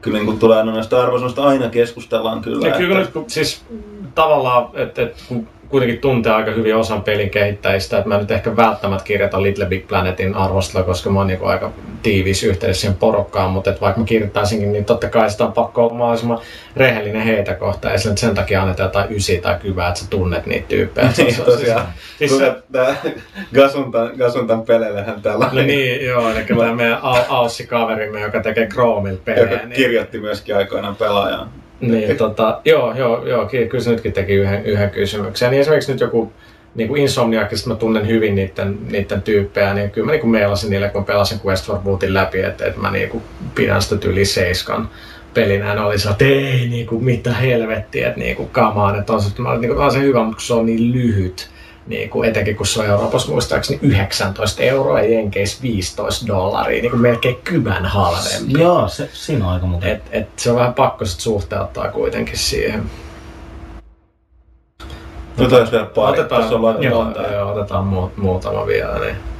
[0.00, 2.68] kyllä niin kuin tulee noista arvosanasta aina keskustellaan kyllä.
[2.68, 3.20] Ja kyllä että...
[3.26, 3.64] siis
[4.14, 8.56] tavallaan, että, että kun kuitenkin tuntee aika hyvin osan pelin kehittäjistä, että mä nyt ehkä
[8.56, 11.72] välttämättä kirjoita Little Big Planetin arvostella, koska mä oon niin aika
[12.02, 15.82] tiivis yhteydessä siihen porukkaan, mutta että vaikka mä kirjoittaisinkin, niin totta kai sitä on pakko
[15.82, 16.38] olla mahdollisimman
[16.76, 20.46] rehellinen heitä kohta, ja sen, sen takia annetaan jotain ysi tai kyvää, että sä tunnet
[20.46, 21.12] niitä tyyppejä.
[21.16, 21.86] niin, se, tosiaan.
[22.18, 22.54] Siis, siis se,
[23.54, 26.98] Gasuntan, Gasuntan peleillähän täällä No niin, joo, eli tämä meidän
[27.28, 29.52] Aussi-kaverimme, joka tekee Chromilla pelejä.
[29.52, 29.76] Joka niin...
[29.76, 31.61] kirjoitti myöskin aikoinaan pelaajaa.
[31.82, 35.50] Niin, tota, joo, joo, joo, kyllä se nytkin teki yhden, yhden kysymyksen.
[35.50, 36.32] Niin esimerkiksi nyt joku
[36.74, 40.88] niin kuin Insomniacista mä tunnen hyvin niiden, niiden tyyppejä, niin kyllä mä niin meilasin niille,
[40.88, 43.22] kun pelasin Quest for Bootin läpi, että, että mä niin kuin
[43.54, 44.88] pidän sitä yli seiskan
[45.34, 49.12] pelinä, ne oli se, että ei niin kuin, mitä helvettiä, että niin kuin, kamaan, että
[49.12, 51.50] on se, mä olin, niin kuin, on se hyvä, mutta se on niin lyhyt,
[51.86, 56.90] niin kuin, etenkin kun se on Euroopassa muistaakseni 19 euroa ja Jenkeissä 15 dollaria, niin
[56.90, 58.60] kuin melkein kybän halvempi.
[58.60, 59.86] Joo, se, siinä on aika muuta.
[59.86, 62.90] Et, et, se on vähän pakko sit suhteuttaa kuitenkin siihen.
[65.50, 66.20] Taisi vielä pari.
[66.20, 68.98] Otetaan, joo, joo, otetaan muut, muutama vielä.
[68.98, 69.31] Niin.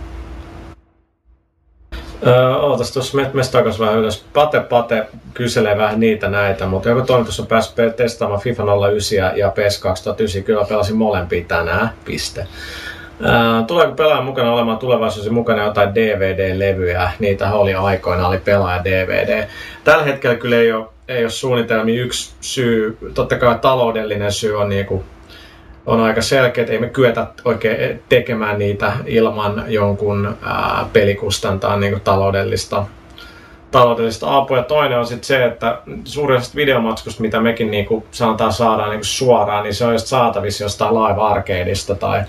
[2.26, 4.24] Öö, ootas tuossa me, me takas vähän ylös.
[4.32, 9.50] Pate Pate kyselee vähän niitä näitä, mutta joku toimitus on päässyt testaamaan FIFA 09 ja
[9.50, 10.42] PS 2009.
[10.42, 12.46] Kyllä pelasin molempia tänään, piste.
[13.20, 13.30] Öö,
[13.66, 17.10] tuleeko pelaajan mukana olemaan tulevaisuudessa mukana jotain DVD-levyjä?
[17.18, 19.48] Niitä oli aikoina, oli pelaaja DVD.
[19.84, 22.02] Tällä hetkellä kyllä ei ole, ei ole suunnitelmia.
[22.02, 25.04] Yksi syy, totta kai taloudellinen syy on niinku
[25.86, 30.86] on aika selkeä, että ei me kyetä oikein tekemään niitä ilman jonkun ää,
[31.80, 32.86] niin kuin taloudellista,
[33.70, 34.56] taloudellista apua.
[34.56, 38.90] Ja toinen on sitten se, että suurin osa videomatskusta, mitä mekin niin kuin sanotaan saadaan
[38.90, 42.22] niin kuin suoraan, niin se on just saatavissa jostain Live Arcadeista tai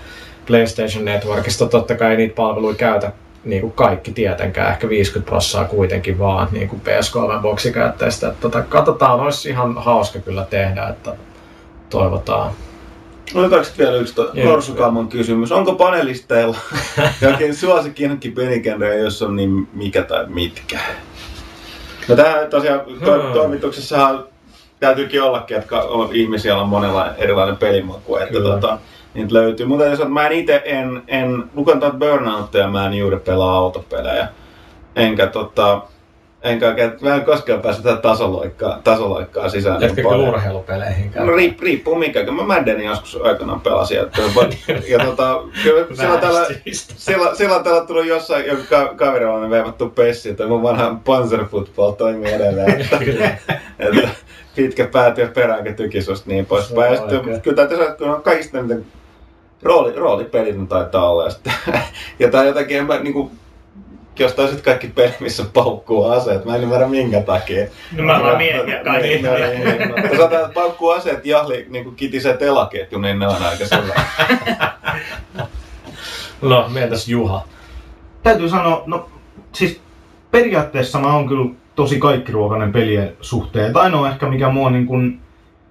[0.46, 1.66] PlayStation Networkista.
[1.66, 3.12] Totta kai niitä palveluja käytä
[3.44, 8.34] niin kuin kaikki tietenkään, ehkä 50 prossaa kuitenkin vaan niin kuin PS3-boksikäyttäjistä.
[8.40, 11.14] Tota, katsotaan, olisi ihan hauska kyllä tehdä, että
[11.90, 12.50] toivotaan.
[13.34, 14.14] Otetaanko vielä yksi
[14.44, 15.52] Norsukalman kysymys?
[15.52, 16.56] Onko panelisteilla
[17.30, 20.78] jokin suosikki pelikenrejä, jos on niin mikä tai mitkä?
[22.08, 23.32] No tähän tosiaan to- hmm.
[23.32, 24.24] toimituksessahan
[24.80, 28.78] täytyykin ollakin, että on ihmisiä on monella erilainen pelimaku, että tota,
[29.14, 29.66] niitä löytyy.
[29.66, 34.28] Mutta jos mä en itse en, en lukan tuota Burnouttia, mä en juuri pelaa autopelejä.
[34.96, 35.80] enkä tota,
[36.44, 39.78] enkä oikein, mä en koskaan päässyt tähän tasoloikkaa, tasoloikkaa sisään.
[39.80, 40.28] niin Jätkö paljon.
[40.28, 41.12] urheilupeleihin?
[41.14, 44.00] No riip, riippuu mikä, mä Maddenin joskus aikanaan pelasin.
[44.00, 44.22] Että,
[44.88, 46.94] ja tota, kyllä silloin tällä, Vähäistä.
[46.96, 51.90] silloin, silloin täällä tullut jossain joku ka- kaverilla on veivattu pessi, että mun vanha Panzerfootball
[51.92, 52.80] toimii edelleen.
[52.80, 52.98] Että,
[53.78, 54.08] että
[54.56, 56.92] pitkä pääty ja peräänkä tykisusta niin poispäin.
[56.94, 58.86] Ja sitten, kyllä täytyy sanoa, että kun on kaikista eniten
[59.62, 61.24] rooli, roolipelit taitaa olla.
[61.24, 61.52] Ja, sitten,
[62.18, 63.43] ja tää jotenkin, en mä niinku, jos
[64.36, 67.66] taisit kaikki peli, missä paukkuu aseet, mä en ymmärrä minkä takia.
[67.96, 69.08] No mä vaan mietin kaikki.
[69.08, 70.10] Niin, niin, niin.
[70.10, 74.04] Jos otetaan paukkuu aseet jahli niinku kitiset telaketju, niin ne on aika sellainen.
[76.42, 77.44] No, mientäs Juha?
[78.22, 79.08] Täytyy sanoa, no
[79.52, 79.80] siis
[80.30, 83.70] periaatteessa mä oon kyllä tosi kaikkiruokainen pelien suhteen.
[83.70, 85.20] Et ainoa ehkä mikä mua niin kun,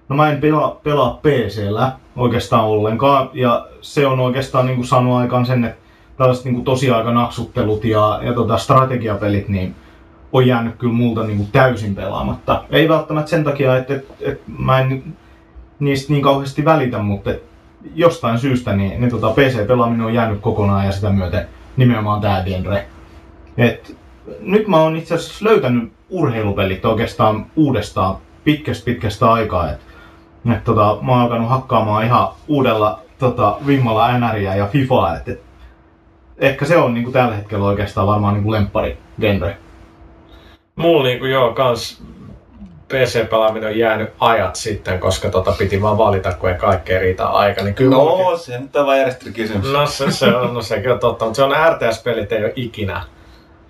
[0.08, 3.30] no mä en pelaa, pelaa PC-llä oikeastaan ollenkaan.
[3.32, 5.83] Ja se on oikeastaan niin kuin saanut aikaan sen, että
[6.16, 9.74] tällaiset niin tosiaikanaksuttelut ja, ja tota strategiapelit, niin
[10.32, 12.64] on jäänyt kyllä multa niin kuin täysin pelaamatta.
[12.70, 15.16] Ei välttämättä sen takia, että, että, että mä en
[15.78, 17.30] niistä niin kauheasti välitä, mutta
[17.94, 21.46] jostain syystä niin, niin tota PC-pelaaminen on jäänyt kokonaan ja sitä myöten
[21.76, 22.86] nimenomaan tää genre.
[23.56, 23.96] Et
[24.40, 29.70] nyt mä oon itse asiassa löytänyt urheilupelit oikeastaan uudestaan pitkästä pitkästä aikaa.
[29.70, 29.80] Et,
[30.52, 35.16] et tota, mä oon alkanut hakkaamaan ihan uudella tota, vimmalla NRiä ja FIFAa.
[35.16, 35.42] Et, et,
[36.38, 39.56] ehkä se on niinku tällä hetkellä oikeastaan varmaan niinku lemppari genre.
[40.76, 42.02] Mulla niinku joo, kans
[42.88, 47.62] PC-pelaaminen on jäänyt ajat sitten, koska tota piti vaan valita, kun ei kaikkea riitä aika.
[47.62, 48.98] Niin kyllä mullakin- No, se nyt on vaan
[49.34, 49.72] kysymys.
[49.72, 53.02] No se, se on, no sekin on totta, mutta se on RTS-pelit ei ole ikinä,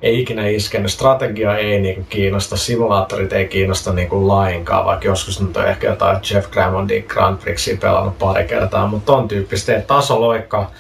[0.03, 0.91] ei ikinä iskenyt.
[0.91, 6.19] Strategia ei niinku kiinnosta, simulaattorit ei kiinnosta niinku lainkaan, vaikka joskus nyt on ehkä jotain
[6.31, 10.71] Jeff Grammondin Grand Prixia pelannut pari kertaa, mutta ton tyyppistä että tasoloikka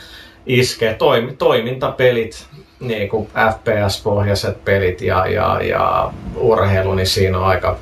[0.47, 2.47] iskee, toimi, toimintapelit,
[2.81, 7.77] niinku FPS-pohjaiset pelit ja, ja, ja urheilu, niin siinä on aika,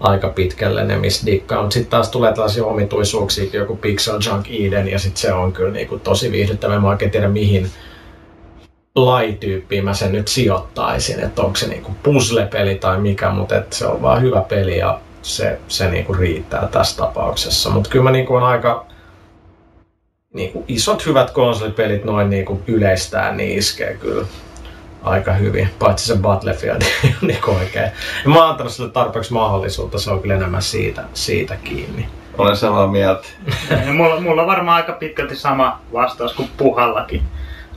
[0.00, 1.60] aika pitkälle ne, missä dikkaa.
[1.62, 5.52] Mutta sitten taas tulee tällaisia omituisuuksia, kuin joku Pixel Junk Eden, ja sitten se on
[5.52, 6.80] kyllä niinku tosi viihdyttävä.
[6.80, 7.70] Mä oikein tiedä, mihin
[8.94, 13.86] lajityyppiin mä sen nyt sijoittaisin, että onko se niinku puzzle-peli tai mikä, mutta et se
[13.86, 17.70] on vaan hyvä peli ja se, se niinku riittää tässä tapauksessa.
[17.70, 18.86] Mutta kyllä mä niinku on aika
[20.32, 24.26] niinku isot hyvät konsolipelit noin niinku yleistään, niin iskee kyllä
[25.02, 27.90] aika hyvin, paitsi se Battlefield ei ole niinku oikein.
[28.24, 32.08] Ja mä oon antanut sille tarpeeksi mahdollisuutta, se on kyllä enemmän siitä, siitä kiinni.
[32.38, 33.28] Olen samaa mieltä.
[33.96, 37.22] Mulla, mulla on varmaan aika pitkälti sama vastaus kuin Puhallakin.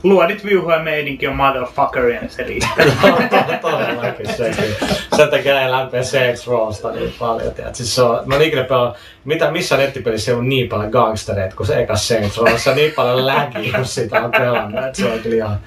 [0.08, 2.86] Luodit viuhua ja meidinkin on motherfucker ja se riittää.
[3.60, 4.76] Todellakin sekin.
[5.16, 7.54] Sen takia ei lämpeä Saints Rowsta niin paljon.
[7.54, 7.74] Tiedät.
[7.74, 11.80] Siis se on, mä ikinä pelannut, mitä, missä nettipelissä on niin paljon gangstereita kuin se
[11.80, 12.40] eka Saints.
[12.56, 14.84] Se on niin paljon lägiä, kun sitä on pelannut.
[14.84, 15.58] että se on kyllä ihan,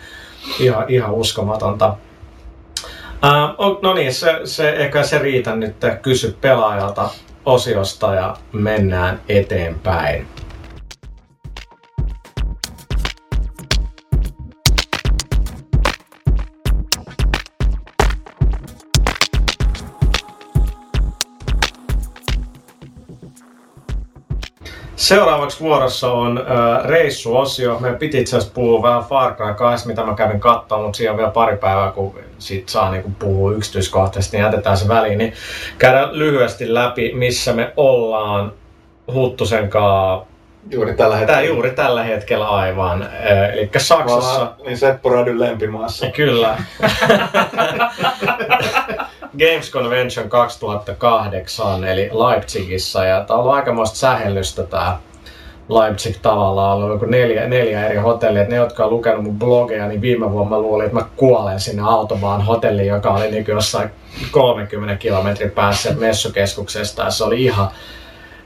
[0.59, 1.95] ihan, ihan uskomatonta.
[3.59, 5.75] Uh, no niin, se, se, ehkä se riitä nyt.
[6.01, 7.09] Kysy pelaajalta
[7.45, 10.27] osiosta ja mennään eteenpäin.
[24.99, 27.79] Seuraavaksi vuorossa on äh, reissuosio.
[27.79, 31.11] Meidän piti itse asiassa puhua vähän Far Cry 2, mitä mä kävin katsomaan, mutta siinä
[31.11, 35.17] on vielä pari päivää, kun siitä saa niin puhua yksityiskohtaisesti, niin jätetään se väliin.
[35.17, 35.33] Niin
[35.77, 38.51] käydään lyhyesti läpi, missä me ollaan
[39.13, 40.25] Huttusen kanssa
[40.71, 43.01] Juuri tällä Tää juuri tällä hetkellä aivan.
[43.01, 43.09] Äh,
[43.53, 44.51] Eli Saksassa.
[44.65, 46.07] Niin Seppo Radyn lempimaassa.
[46.11, 46.57] Kyllä.
[49.37, 54.99] Games Convention 2008, eli Leipzigissä, ja tää on ollut aikamoista sähellystä tää
[55.69, 58.43] Leipzig tavallaan on ollut neljä, neljä eri hotellia.
[58.43, 61.81] Ne, jotka on lukenut mun blogeja, niin viime vuonna mä luulin, että mä kuolen sinne
[61.85, 63.89] Autobahn hotelliin, joka oli niin jossain
[64.31, 67.03] 30 kilometrin päässä messukeskuksesta.
[67.03, 67.67] Ja se oli ihan,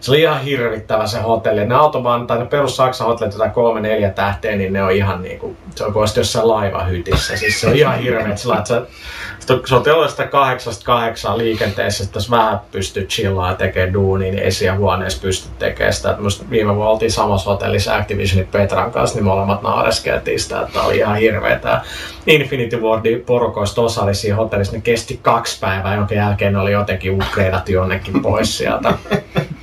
[0.04, 1.66] se oli ihan hirvittävä se hotelli.
[1.66, 5.22] Ne Autobahn tai ne perus Saksan hotellit, jotain kolme neljä tähteä, niin ne on ihan
[5.22, 7.38] niinku, se on kuin jossain laivahytissä.
[7.38, 12.18] Siis se on ihan hirveä, sä, että sä, oot jollain sitä kahdeksasta kahdeksaan liikenteessä, että
[12.18, 16.16] jos vähän pystyt chillaa ja tekee duunia, niin ei siellä huoneessa pysty tekemään sitä.
[16.20, 20.98] Musta viime vuonna oltiin samassa hotellissa Activisionin Petran kanssa, niin molemmat naureskeltiin sitä, että oli
[20.98, 21.82] ihan hirveetä.
[22.28, 26.72] Infinity Wardin porukoista osa oli siinä hotellissa, ne kesti kaksi päivää, jonka jälkeen ne oli
[26.72, 28.94] jotenkin upgradeattu jonnekin pois sieltä.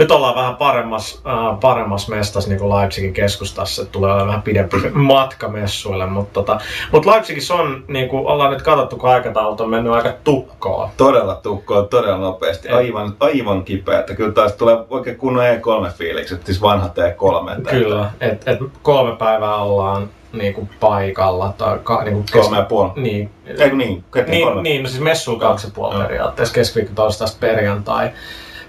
[0.00, 4.42] Nyt ollaan vähän paremmassa, äh, paremmassa mestassa niin kuin Leipzigin keskustassa, että tulee olemaan vähän
[4.42, 6.60] pidempi matka messuille, mutta tota,
[6.92, 10.88] mut Leipzigissä on, niin kuin ollaan nyt katsottu, kun aikataulut on mennyt aika tukkoon.
[10.96, 12.68] Todella tukkoon, todella nopeasti.
[12.68, 13.98] Aivan, aivan kipeä.
[13.98, 17.52] Että kyllä taas tulee oikein kunnon E3-fiilikset, siis vanhat E3.
[17.58, 21.54] että- Kyllä, että et kolme päivää ollaan niinku paikalla.
[21.58, 22.90] Tai ka, niinku Kolme ja puoli.
[22.96, 24.04] Niin, Eikö niin?
[24.12, 24.62] Ketään niin, kolme.
[24.62, 26.02] niin, no siis messulla kaksi ja puoli Joo.
[26.02, 28.10] periaatteessa, keskiviikko, torstaista perjantai.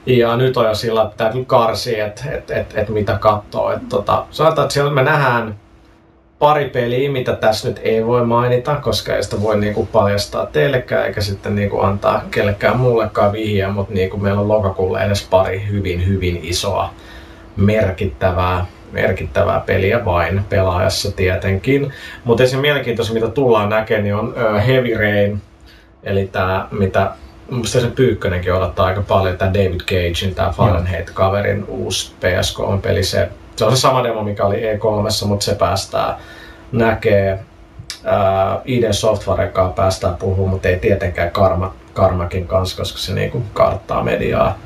[0.05, 3.71] Ja nyt on jo sillä, että kyllä karsia, että et, et, et mitä katsoo.
[3.71, 5.55] Et tota, sanotaan, että siellä me nähdään
[6.39, 11.05] pari peliä, mitä tässä nyt ei voi mainita, koska ei sitä voi niinku paljastaa teillekään
[11.05, 16.07] eikä sitten niinku antaa kellekään muullekaan vihjeä, mutta niinku meillä on lokakuulle edes pari hyvin
[16.07, 16.93] hyvin isoa
[17.55, 21.93] merkittävää, merkittävää peliä vain pelaajassa tietenkin.
[22.23, 24.35] Mutta se mielenkiintoista, mitä tullaan näkemään, niin on
[24.67, 25.41] Heavy Rain,
[26.03, 27.11] eli tämä, mitä
[27.49, 33.03] Musta se Pyykkönenkin odottaa aika paljon, tämä David Cagein, tämä Fahrenheit-kaverin uusi PS3-peli.
[33.03, 36.19] Se, se on se sama demo, mikä oli E3, mutta se päästää
[36.71, 37.39] näkee
[38.05, 43.43] ää, ID Softwaren kanssa päästään puhumaan, mutta ei tietenkään Karma, Karmakin kanssa, koska se niinku
[43.53, 44.57] karttaa mediaa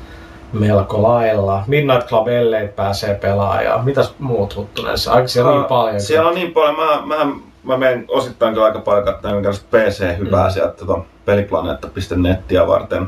[0.52, 1.64] melko lailla.
[1.66, 3.84] Midnight Club LA pääsee pelaamaan.
[3.84, 4.94] Mitäs muut huttunen?
[5.10, 6.00] Aika siellä on niin paljon.
[6.00, 6.76] Siellä on niin paljon.
[6.76, 10.48] Mä, mä, mä menen osittain kyllä aika paljon katsomaan minkälaista PC-hyvää Mm.
[10.48, 10.52] mm.
[10.52, 13.06] sieltä tota, peliplaneetta.nettiä varten.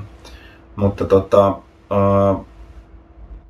[0.76, 1.48] Mutta tota...
[1.48, 2.46] Uh,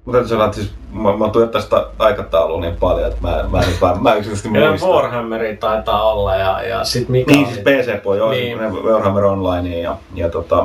[0.04, 3.60] mutta täytyy sanoa, että siis mä, mä tuin tästä aikataulua niin paljon, että mä, mä,
[3.60, 4.86] en, mä, mä yksinkertaisesti muista.
[4.86, 8.58] Warhammeri taitaa olla ja, ja sit mikä Niin, siis PC-puoli, joo, Niin.
[8.58, 8.84] niin.
[8.84, 10.62] Warhammer Online ja, ja tota...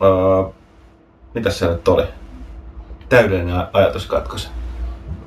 [0.00, 0.54] Uh,
[1.34, 2.04] mitäs se nyt oli?
[3.08, 4.50] Täydellinen ajatuskatkos.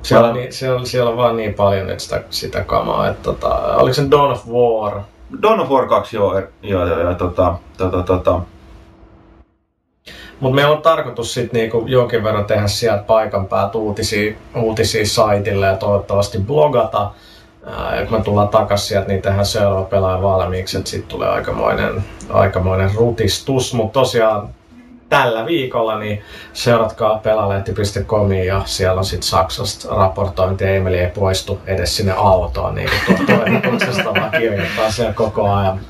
[0.02, 3.54] Siellä, Mä- niin, siellä, siellä on vaan niin paljon nyt sitä, sitä kamaa, että tota,
[3.76, 5.00] oliko se Dawn of War?
[5.42, 8.40] Dawn of War 2, joo, joo, joo, ja tota, tota, tota,
[10.40, 15.66] Mutta meillä on tarkoitus sitten niinku jonkin verran tehdä sieltä paikan päältä uutisia, uutisia saitille
[15.66, 17.10] ja toivottavasti blogata.
[17.96, 22.04] Ja kun me tullaan takaisin sieltä, niin tehdään seuraava pelaaja valmiiksi, että sitten tulee aikamoinen,
[22.30, 23.74] aikamoinen rutistus.
[23.74, 24.48] Mutta tosiaan
[25.14, 30.64] tällä viikolla niin seuratkaa pelaalehti.comiin ja siellä on sitten Saksasta raportointi.
[30.64, 35.80] Emeli ei poistu edes sinne autoon, niin kuin tuo toimituksesta vaan kirjoittaa siellä koko ajan.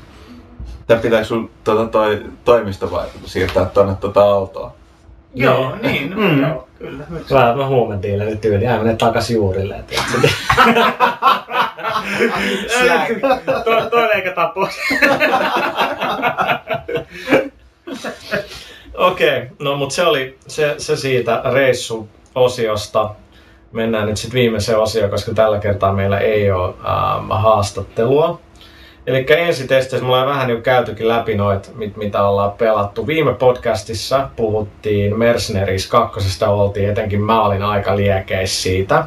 [0.87, 4.73] Tää pitääkö sun tota, toi toimisto vai siirtää tonne tota autoa?
[5.35, 6.41] Joo, niin, no, Mm.
[6.41, 7.03] joo, kyllä.
[7.09, 7.33] miksi?
[7.33, 9.75] Vähän mä huumentiin nyt tyyli, hän menee takas juurille.
[9.75, 9.93] et-
[12.67, 13.07] Slang.
[13.63, 14.75] Tuo, tuo leikataan pois.
[18.97, 23.15] Okei, okay, no mut se oli se, se siitä reissuosiosta.
[23.71, 28.39] Mennään nyt sitten viimeiseen osioon, koska tällä kertaa meillä ei ole ähm, haastattelua.
[29.07, 33.07] Eli ensi testeissä me ollaan vähän jo käytykin läpi noit, mit, mitä ollaan pelattu.
[33.07, 36.45] Viime podcastissa puhuttiin Mercenaries 2.
[36.45, 39.03] oltiin, etenkin mä olin aika liekeis siitä.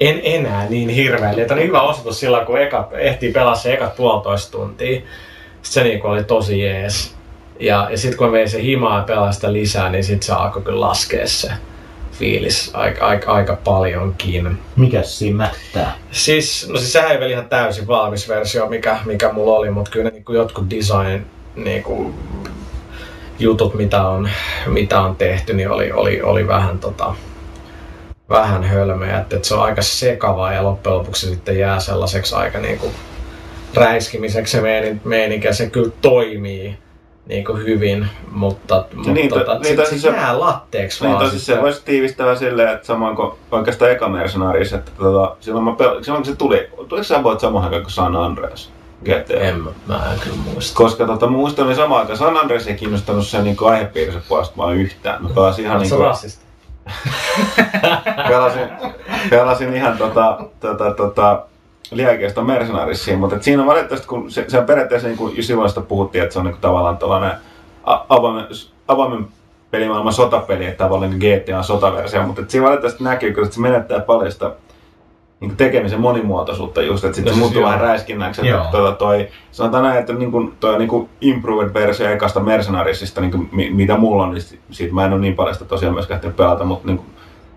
[0.00, 1.34] En enää niin hirveän.
[1.34, 5.00] Tämä oli hyvä osoitus silloin, kun eka, ehtii pelaa se ekat puolitoista tuntia.
[5.00, 5.04] Sitten
[5.62, 7.14] se niinku oli tosi jees.
[7.60, 10.32] Ja, ja sitten kun mä vein se himaa ja pelasin sitä lisää, niin sitten se
[10.32, 11.50] alkoi kyllä laskea se
[12.12, 14.58] fiilis aika, aika, aika paljonkin.
[14.76, 15.92] Mikäs siinä mättää?
[16.10, 19.90] Siis, no siis sehän ei vielä ihan täysin valmis versio, mikä, mikä mulla oli, mutta
[19.90, 21.26] kyllä ne niin jotkut design
[21.56, 22.14] niin kuin,
[23.38, 24.28] jutut, mitä on,
[24.66, 27.14] mitä on tehty, niin oli, oli, oli vähän, tota,
[28.28, 29.18] vähän hölmöjä.
[29.18, 32.92] Että, että se on aika sekavaa ja loppujen lopuksi sitten jää sellaiseksi aika niin kuin,
[33.74, 36.78] räiskimiseksi se meininki, meininki ja se kyllä toimii
[37.26, 41.04] niin kuin hyvin, mutta, mutta niin, to- tota, niin, sit, siis se se- jää latteeksi
[41.04, 41.24] Niin vaan.
[41.24, 45.70] tosi se voisi tiivistää silleen, että samoin kuin oikeastaan eka Mercenaries, että tota, silloin, mä
[45.70, 48.70] pel- silloin kun se tuli, tuliko sä voit samaan aikaan kuin San Andreas?
[49.04, 49.34] GTA.
[49.34, 50.76] En, mä- mä en kyllä muista.
[50.76, 54.74] Koska tota, muistan, niin samaan aikaan San Andreas ei kiinnostanut sen niin aihepiirisen puolesta vaan
[54.76, 55.22] yhtään.
[55.22, 56.44] Mä pelasin ihan niin sä kuin, rasisti?
[58.28, 58.68] pelasin,
[59.30, 61.42] pelasin ihan tota, tota, tota,
[61.96, 65.70] liekeistä Mercenarisia, mutta et siinä on valitettavasti, kun se, se on periaatteessa niin kuin silloin
[65.88, 67.32] puhuttiin, että se on niin kuin tavallaan tällainen
[68.08, 68.46] avoimen,
[68.88, 69.26] avoimen
[69.70, 73.60] pelimaailman sotapeli, että tavallaan niin GTA on sotaversio, mutta et siinä valitettavasti näkyy, kun se
[73.60, 74.50] menettää paljon sitä
[75.40, 78.64] niin tekemisen monimuotoisuutta just, että sitten se siis muuttuu vähän räiskinnäksi, että Joo.
[78.70, 83.30] tuota, toi, sanotaan näin, että niin kuin, toi niin kuin improved versio ekasta Mercenarisista, niin
[83.30, 85.94] kuin, mi- mitä mulla on, niin si- siitä mä en ole niin paljon sitä tosiaan
[85.94, 87.08] myöskään pelata, mutta niin kuin,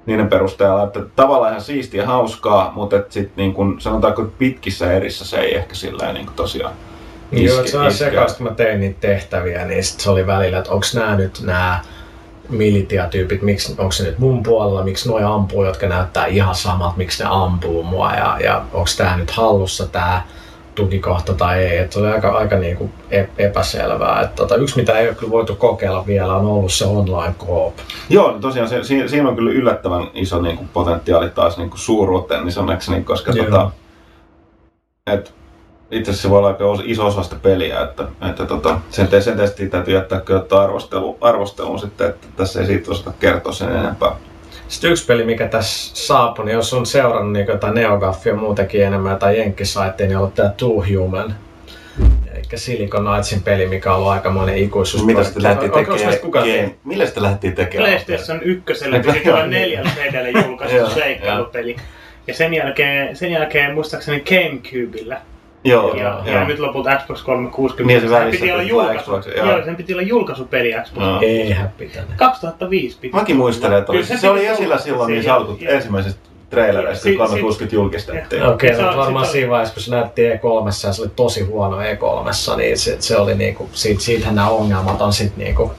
[0.08, 4.36] niiden perusteella, että tavallaan ihan siistiä ja hauskaa, mutta et sit niin kun, sanotaanko että
[4.38, 6.74] pitkissä erissä se ei ehkä sillä niin tosiaan
[7.32, 10.10] Niin Joo, iske- että se on sekaisin, kun mä tein niitä tehtäviä, niin sit se
[10.10, 11.82] oli välillä, että onks nää nyt nää
[12.50, 17.24] militia-tyypit, miksi, onko se nyt mun puolella, miksi noi ampuu, jotka näyttää ihan samat, miksi
[17.24, 20.28] ne ampuu mua ja, ja onko tää nyt hallussa tää
[20.78, 21.78] tukikohta tai ei.
[21.78, 24.22] Et se oli aika, aika niinku ep- epäselvää.
[24.22, 27.74] Et tota, yksi mitä ei ole kyllä voitu kokeilla vielä on ollut se online co-op.
[28.10, 31.70] Joo, niin tosiaan se, siinä, siinä on kyllä yllättävän iso niin kuin, potentiaali taas niin
[31.70, 33.46] kuin, suuruuteen, niin sanokseni, koska Joo.
[33.46, 33.72] tota,
[35.08, 35.34] et,
[35.92, 39.22] itse asiassa se voi olla aika iso osa sitä peliä, että, että tota, sen, te,
[39.22, 43.76] sen testiin täytyy jättää kyllä arvostelu, arvosteluun sitten, että tässä ei siitä osata kertoa sen
[43.76, 44.16] enempää.
[44.68, 49.18] Sitten yksi peli, mikä tässä saapui, niin jos on seurannut niin jotain Neogaffia muutenkin enemmän
[49.18, 51.36] tai Jenkkisaittia, niin on ollut tämä Two Human.
[52.34, 55.06] Eli Silicon Knightsin peli, mikä on ollut aikamoinen ikuisuus.
[55.06, 56.76] Mitä meistä kukaan tekemään?
[56.84, 57.90] Millä sitten lähdettiin tekemään?
[57.90, 58.64] PlayStation 1
[59.06, 61.76] piti tulla neljällä CDlle Joo, julkaistu seikkailupeli.
[62.28, 65.16] Ja sen jälkeen, sen jälkeen muistaakseni Gamecubella.
[65.64, 66.36] Joo, Ja, joo.
[66.38, 67.88] ja nyt lopulta Xbox 360.
[67.88, 69.00] Niin, se sen välissä piti olla julkaisu.
[69.04, 69.52] Xbox, joo.
[69.52, 71.04] Joo, sen piti olla julkaisupeli Xbox.
[71.04, 71.20] Joo.
[71.22, 72.10] Eihän pitänyt.
[72.16, 73.16] 2005 piti.
[73.16, 77.10] Mäkin muistelen, että oli, Kyllä se, oli esillä silloin se, niissä alku, ensimmäisistä trailereista, Si-
[77.10, 78.44] kun 360 julkistettiin.
[78.44, 81.44] Okei, Se okay, on- varmaan siinä vaiheessa, kun se näytti E3 ja se oli tosi
[81.44, 85.72] huono E3, niin se, se oli niinku, siitä, siitähän nämä ongelmat on sit niinku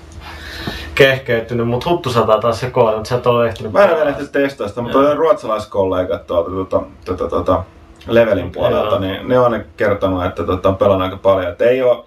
[0.95, 3.73] kehkeytynyt, mutta Huttu sataa taas se koodi, mutta sä et ole ehtinyt.
[3.73, 7.65] Mä en ole vielä ehtinyt testaa sitä, mutta on ruotsalaiskollegat tuolta tuota, tuota, tuota,
[8.07, 8.99] Levelin puolelta, Joo.
[8.99, 11.53] niin ne on kertonut, että tuota, on pelannut aika paljon.
[11.53, 12.05] Että ei ole,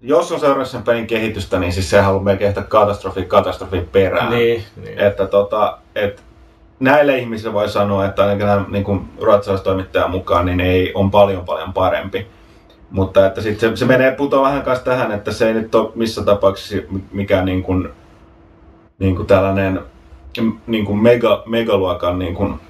[0.00, 3.88] jos on seurannut sen pelin kehitystä, niin siis sehän on ollut melkein ehkä katastrofi katastrofin
[3.92, 4.30] perään.
[4.30, 4.98] Niin, niin.
[4.98, 6.22] Että tota, et
[6.80, 11.44] näille ihmisille voi sanoa, että ainakin nämä niin kuin ruotsalaistoimittajan mukaan, niin ei on paljon
[11.44, 12.26] paljon parempi.
[12.90, 15.90] Mutta että sit se, se menee putoaa vähän kanssa tähän, että se ei nyt ole
[15.94, 16.76] missä tapauksessa
[17.12, 17.88] mikään niin kuin,
[18.98, 19.80] niin kuin tällainen
[20.66, 22.60] niin kuin mega, megaluokan niin kuin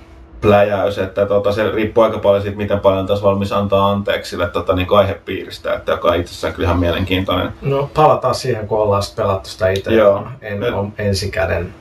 [0.40, 4.48] pläjäys, että tota, se riippuu aika paljon siitä, miten paljon taas valmis antaa anteeksi sille
[4.48, 7.52] tota, niin aihepiiristä, että joka on itsessään kyllä ihan mielenkiintoinen.
[7.62, 9.94] No palataan siihen, kun ollaan sit pelattu sitä itse.
[9.94, 10.26] Joo.
[10.42, 11.74] En ole ensikäden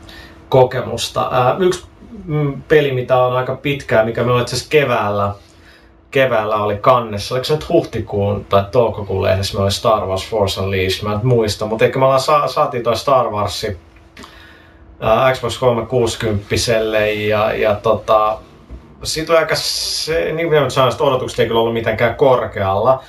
[0.49, 1.29] kokemusta.
[1.31, 1.85] Ää, yksi
[2.25, 5.31] mm, peli, mitä on aika pitkään, mikä me on itse asiassa keväällä,
[6.11, 7.35] keväällä oli kannessa.
[7.35, 11.15] Oliko se nyt huhtikuun tai toukokuun lehdessä, me oli Star Wars Force Unleashed, mä en
[11.15, 11.65] nyt muista.
[11.65, 13.77] Mutta eikä me ollaan sa- saatiin toi Star Warsi
[15.33, 16.55] Xbox 360
[17.27, 18.37] ja, ja tota,
[19.03, 23.03] siitä oli aika se, niin kuin sanoin, että odotukset ei kyllä ollut mitenkään korkealla.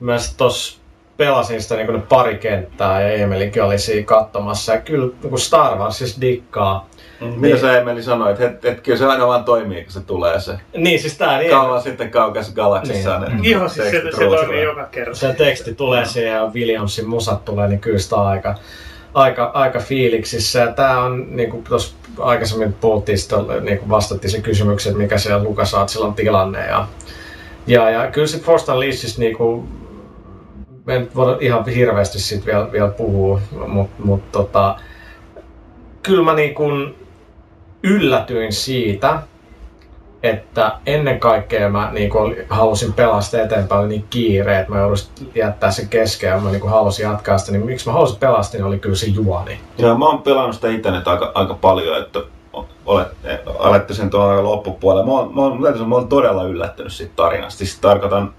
[0.00, 0.78] Mä sitten tossa
[1.16, 4.72] pelasin sitä niin pari kenttää ja Emelikin oli siinä katsomassa.
[4.72, 6.88] Ja kyllä niin Star Wars siis dikkaa.
[7.20, 10.52] Mitä sä Emeli sanoit, että et, kyllä se aina vaan toimii, kun se tulee se.
[10.76, 13.42] Niin siis tää niin, Kauan sitten kaukaisessa galaksissa Niin.
[13.42, 14.36] ne Joo, siis se, se ruusulla.
[14.36, 15.14] toimii joka kerta.
[15.14, 18.54] se teksti tulee siihen ja Williamsin musat tulee, niin kyllä sitä on aika,
[19.16, 20.58] aika, aika fiiliksissä.
[20.58, 23.18] Ja tää on, niin kuin tuossa aikaisemmin puhuttiin,
[23.60, 26.66] niin kuin vastattiin se kysymykseen, että mikä siellä Lukasaatilla on tilanne.
[26.66, 26.88] Ja,
[27.66, 29.68] ja, ja kyllä sit Force Unleashedista niin kuin,
[30.88, 34.76] en voida ihan hirveästi siitä vielä, vielä puhua, mutta mut, tota,
[36.02, 36.94] kyllä mä niin kuin
[37.82, 39.22] yllätyin siitä,
[40.26, 44.98] että ennen kaikkea mä niin kuin, halusin pelastaa eteenpäin, oli niin kiire, että mä jouduin
[45.34, 48.66] jättää sen kesken ja mä niin halusin jatkaa sitä, niin miksi mä halusin pelastaa, niin
[48.66, 49.60] oli kyllä se juoni.
[49.78, 52.20] Joo, mä oon pelannut sitä itse nyt aika, aika paljon, että
[52.86, 53.08] olet,
[53.46, 55.06] olette sen tuolla loppupuolella.
[55.06, 57.58] Mä oon, mä, oon, mä, sanoa, mä oon todella yllättynyt siitä tarinasta.
[57.58, 58.34] Siis tarkoitan,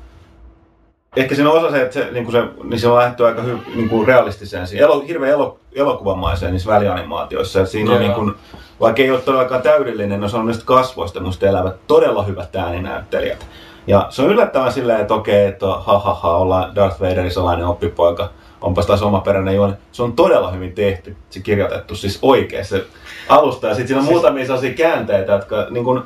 [1.16, 3.58] ehkä siinä on osa se, että se, niin se, niin se on lähdetty aika hy,
[3.76, 7.62] niin kuin realistiseen, siihen elo, hirveän elo, elokuvamaiseen niissä välianimaatioissa.
[7.62, 8.34] Et siinä on niin kuin,
[8.80, 13.48] vaikka ei ole todellakaan täydellinen, no se on niistä kasvoista musta elävät todella hyvät ääninäyttelijät.
[13.88, 17.66] Ja se on yllättävän silleen, että okei, että ha ha ha, ollaan Darth Vaderin salainen
[17.66, 18.30] oppipoika,
[18.62, 19.74] onpas taas omaperäinen juoni.
[19.92, 22.86] Se on todella hyvin tehty, se kirjoitettu, siis oikein se
[23.30, 23.68] alusta.
[23.68, 26.04] Ja sitten siinä on muutamia sellaisia käänteitä, jotka niin kun,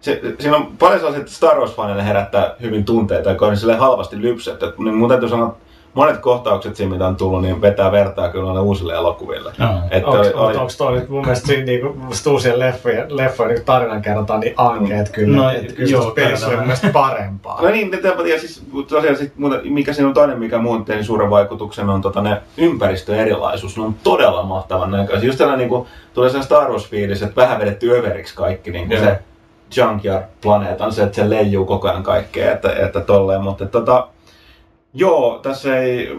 [0.00, 4.22] se, siinä on paljon sellaisia, että Star Wars-faneille herättää hyvin tunteita, jotka on silleen halvasti
[4.22, 4.62] lypset.
[4.62, 5.56] Et, niin mun täytyy sanoa,
[5.94, 9.50] monet kohtaukset siinä, mitä on tullut, niin vetää vertaa kyllä noille uusille elokuville.
[9.90, 11.96] Että Onko, oli- oli, oli- onko toi nyt mun mielestä siinä niinku,
[12.30, 16.50] uusien leffojen, leffojen niin tarinan kerrotaan niin ankeet kyllä, No, että kyllä joo, pelissä oli
[16.50, 16.56] kyllä.
[16.60, 17.62] mun mielestä parempaa.
[17.62, 17.90] No niin,
[18.30, 22.00] ja siis tosiaan sit, muuta, mikä siinä on toinen, mikä muun tein suuren vaikutuksen, on
[22.00, 23.76] tota, ne ympäristöerilaisuus.
[23.76, 25.26] Ne on todella mahtavan näköisiä.
[25.26, 29.00] Just tällainen, niin kuin, tulee se Star Wars-fiilis, että vähän vedetty överiksi kaikki, niin kuin
[29.00, 29.18] se
[29.76, 33.42] Junkyard-planeetan, se, että se leijuu koko ajan kaikkea, että, että tolleen.
[33.42, 34.08] Mutta tota,
[34.94, 36.18] joo, tässä ei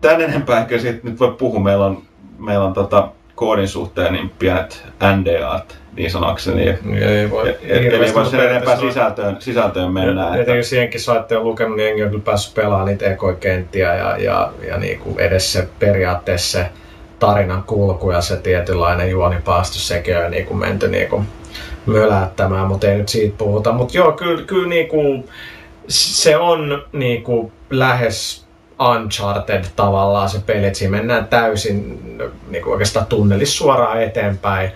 [0.00, 1.60] tän enempää ehkä siitä nyt voi puhua.
[1.60, 2.02] Meillä on,
[2.38, 4.84] meillä on tota, koodin suhteen niin pienet
[5.16, 6.68] NDAt, niin sanakseni.
[7.00, 10.22] Ei voi, Eli voi sen enempää sisältöön, sisältöön mennä.
[10.22, 13.94] Ja tietenkin jos jenkin saitte on lukenut, niin jengi on kyllä päässyt pelaamaan niitä ekokenttiä
[13.94, 16.70] ja, ja, ja niin kuin edes se periaatteessa se
[17.18, 21.26] tarinan kulku ja se tietynlainen juonipaasto, sekin on niin kuin menty niin kuin
[21.86, 23.72] mölättämään, mutta ei nyt siitä puhuta.
[23.72, 25.28] Mutta joo, kyllä, kyllä niin kuin,
[25.88, 28.46] se on niin kuin lähes
[28.80, 32.00] Uncharted tavallaan se peli, että siinä mennään täysin
[32.48, 34.70] niin kuin oikeastaan tunnelissa suoraan eteenpäin,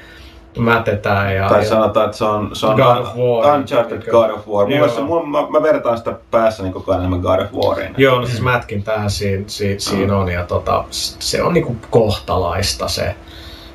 [0.59, 3.57] mätetään ja, Tai ja sanotaan, että se on, se on God of War.
[3.57, 4.67] Uncharted God of War.
[4.67, 7.95] Mun mielestä, mun, mä, mä vertaan sitä päässäni koko ajan enemmän God of Wariin.
[7.97, 12.89] Joo, no siis mätkin tähän siinä, siinä, siinä on ja tota, se on niinku kohtalaista
[12.89, 13.15] se,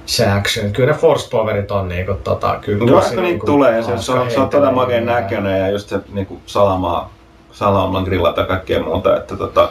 [0.10, 0.72] se action.
[0.72, 3.97] Kyllä ne Force Powerit on niinku tota, kyllä No vaikka niitä niinku tulee, ja se,
[3.97, 7.10] se, on, se on todella makeen näköinen ja just se niinku salamaa,
[7.51, 9.18] salaman grillata ja kaikkea muuta.
[9.18, 9.70] Että tota,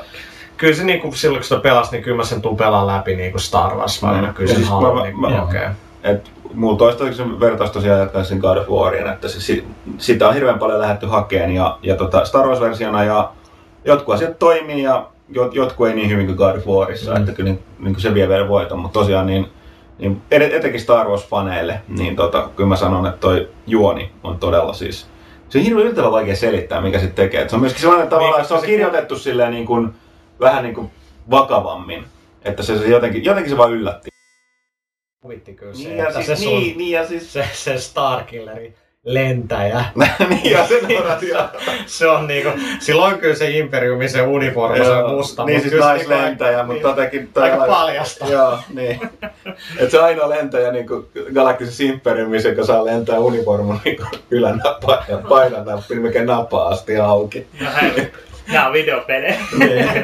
[0.57, 3.39] Kyllä se niinku, silloin kun sitä pelasi, niin kyllä mä sen tuun pelaan läpi niinku
[3.39, 4.09] Star Wars Mm.
[4.09, 4.32] välillä.
[4.32, 5.74] Kyllä Ja sen siis haluan niinku kokea.
[6.03, 9.64] et mulla toistaiseksi vertaus tosiaan jättäisin God of Warin, että se, si-
[9.99, 13.30] sitä on hirveän paljon lähdetty hakeen ja, ja tota Star Wars-versiona ja
[13.84, 17.16] jotkut asiat toimii ja jot, jotkut ei niin hyvin kuin God of Warissa, Mm.
[17.20, 19.47] että kyllä niin, niin se vie vielä voiton, mutta tosiaan niin,
[19.99, 24.72] niin et- etenkin Star Wars-faneille, niin tota, kyllä mä sanon, että toi juoni on todella
[24.72, 25.07] siis,
[25.49, 27.42] se on hirveän yllättävän vaikea selittää, mikä se tekee.
[27.42, 29.94] Et se on myöskin sellainen tavalla, että se on se- kirjoitettu silleen niin kuin,
[30.40, 30.90] vähän niin kuin
[31.30, 32.05] vakavammin,
[32.44, 34.09] että se, se jotenkin, jotenkin se vaan yllätti.
[35.24, 37.32] Huvitti kyllä se, Niin ja, että siis, se, sun, niin, niin ja siis...
[37.32, 38.74] se, se Starkilleri
[39.09, 39.85] lentäjä.
[40.29, 41.49] niin ja sen oratia.
[41.87, 45.45] se on niinku, silloin kyllä se Imperiumin se uniformu, se on musta.
[45.45, 47.21] Niin siis se naislentäjä, niinku- mutta jotenkin...
[47.21, 48.27] Aika tällainen- paljasta.
[48.27, 49.01] Joo, niin.
[49.81, 50.87] Et se ainoa lentäjä niin
[51.35, 53.99] galaktisessa imperiumissa, joka saa lentää uniformun niin
[54.31, 57.47] ylänappa ja painanappi, niin mikä napaa asti auki.
[57.61, 58.13] No hei,
[58.53, 59.34] nää on videopelejä.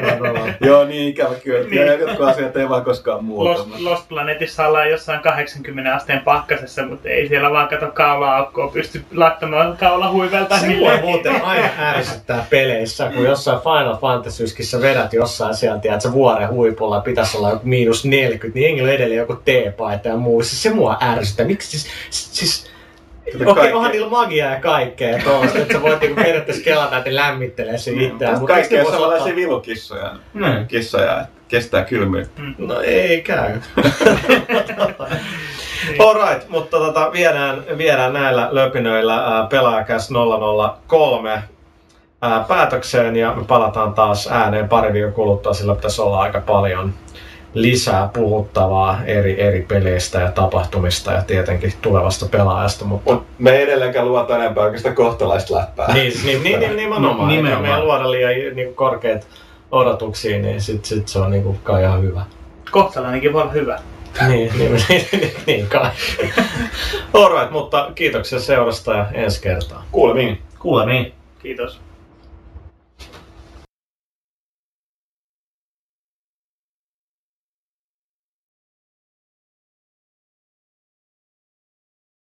[0.65, 1.69] Joo, niin ikävä kyllä.
[1.69, 1.87] Niin.
[1.87, 3.49] Ja jotkut asiat ei vaan koskaan muuta.
[3.49, 9.05] Lost, Lost Planetissa ollaan jossain 80 asteen pakkasessa, mutta ei siellä vaan kato kaula-aukkoa pysty
[9.13, 10.57] laittamaan kaulahuivelta.
[10.57, 16.11] Se mua muuten aina ärsyttää peleissä, kun jossain Final Fantasyskissä vedät jossain sieltä, että se
[16.11, 20.43] vuoren huipulla pitäisi olla joku miinus 40, niin hengillä on edelleen joku T-paita ja muu.
[20.43, 21.45] Siis se mua ärsyttää.
[21.45, 22.74] Miksi siis, siis
[23.27, 27.15] Okei, okay, onhan niillä magiaa ja kaikkea tuollaista, että sä voit niinku periaatteessa kelata, että
[27.15, 28.39] lämmittelee sen itseään.
[28.39, 30.11] Mutta kaikki on samanlaisia ottaa- vilukissoja.
[30.33, 30.67] Niin.
[30.67, 32.41] Kissoja, että kestää kylmyyttä.
[32.57, 33.59] No ei käy.
[36.07, 40.09] Alright, mutta tota, viedään, viedään näillä löpinöillä ää, pelaajakäs
[40.87, 41.43] 003
[42.21, 46.93] ää, päätökseen ja me palataan taas ääneen pari viikon kuluttua, sillä pitäisi olla aika paljon
[47.55, 53.63] lisää puhuttavaa eri, eri peleistä ja tapahtumista ja tietenkin tulevasta pelaajasta, mutta Mut me ei
[53.63, 55.93] edelleenkään luota enempää oikeastaan kohtalaista läppää.
[55.93, 57.27] niin, niin, niin, niin nimenomaan.
[57.29, 57.63] Ni- Nimenomaan.
[57.63, 57.79] nimenomaan.
[57.79, 59.27] Me luoda liian niin korkeat
[59.71, 62.21] odotuksia, niin sit, sit se on niin kuin, kai ihan hyvä.
[62.71, 63.79] Kohtalainenkin voi olla hyvä.
[64.27, 65.89] niin, niin, niin, niin kai.
[67.13, 69.83] Alright, mutta kiitoksia seurasta ja ensi kertaa.
[69.91, 70.41] Kuulemiin.
[70.59, 71.13] Kuulemiin.
[71.39, 71.79] Kiitos.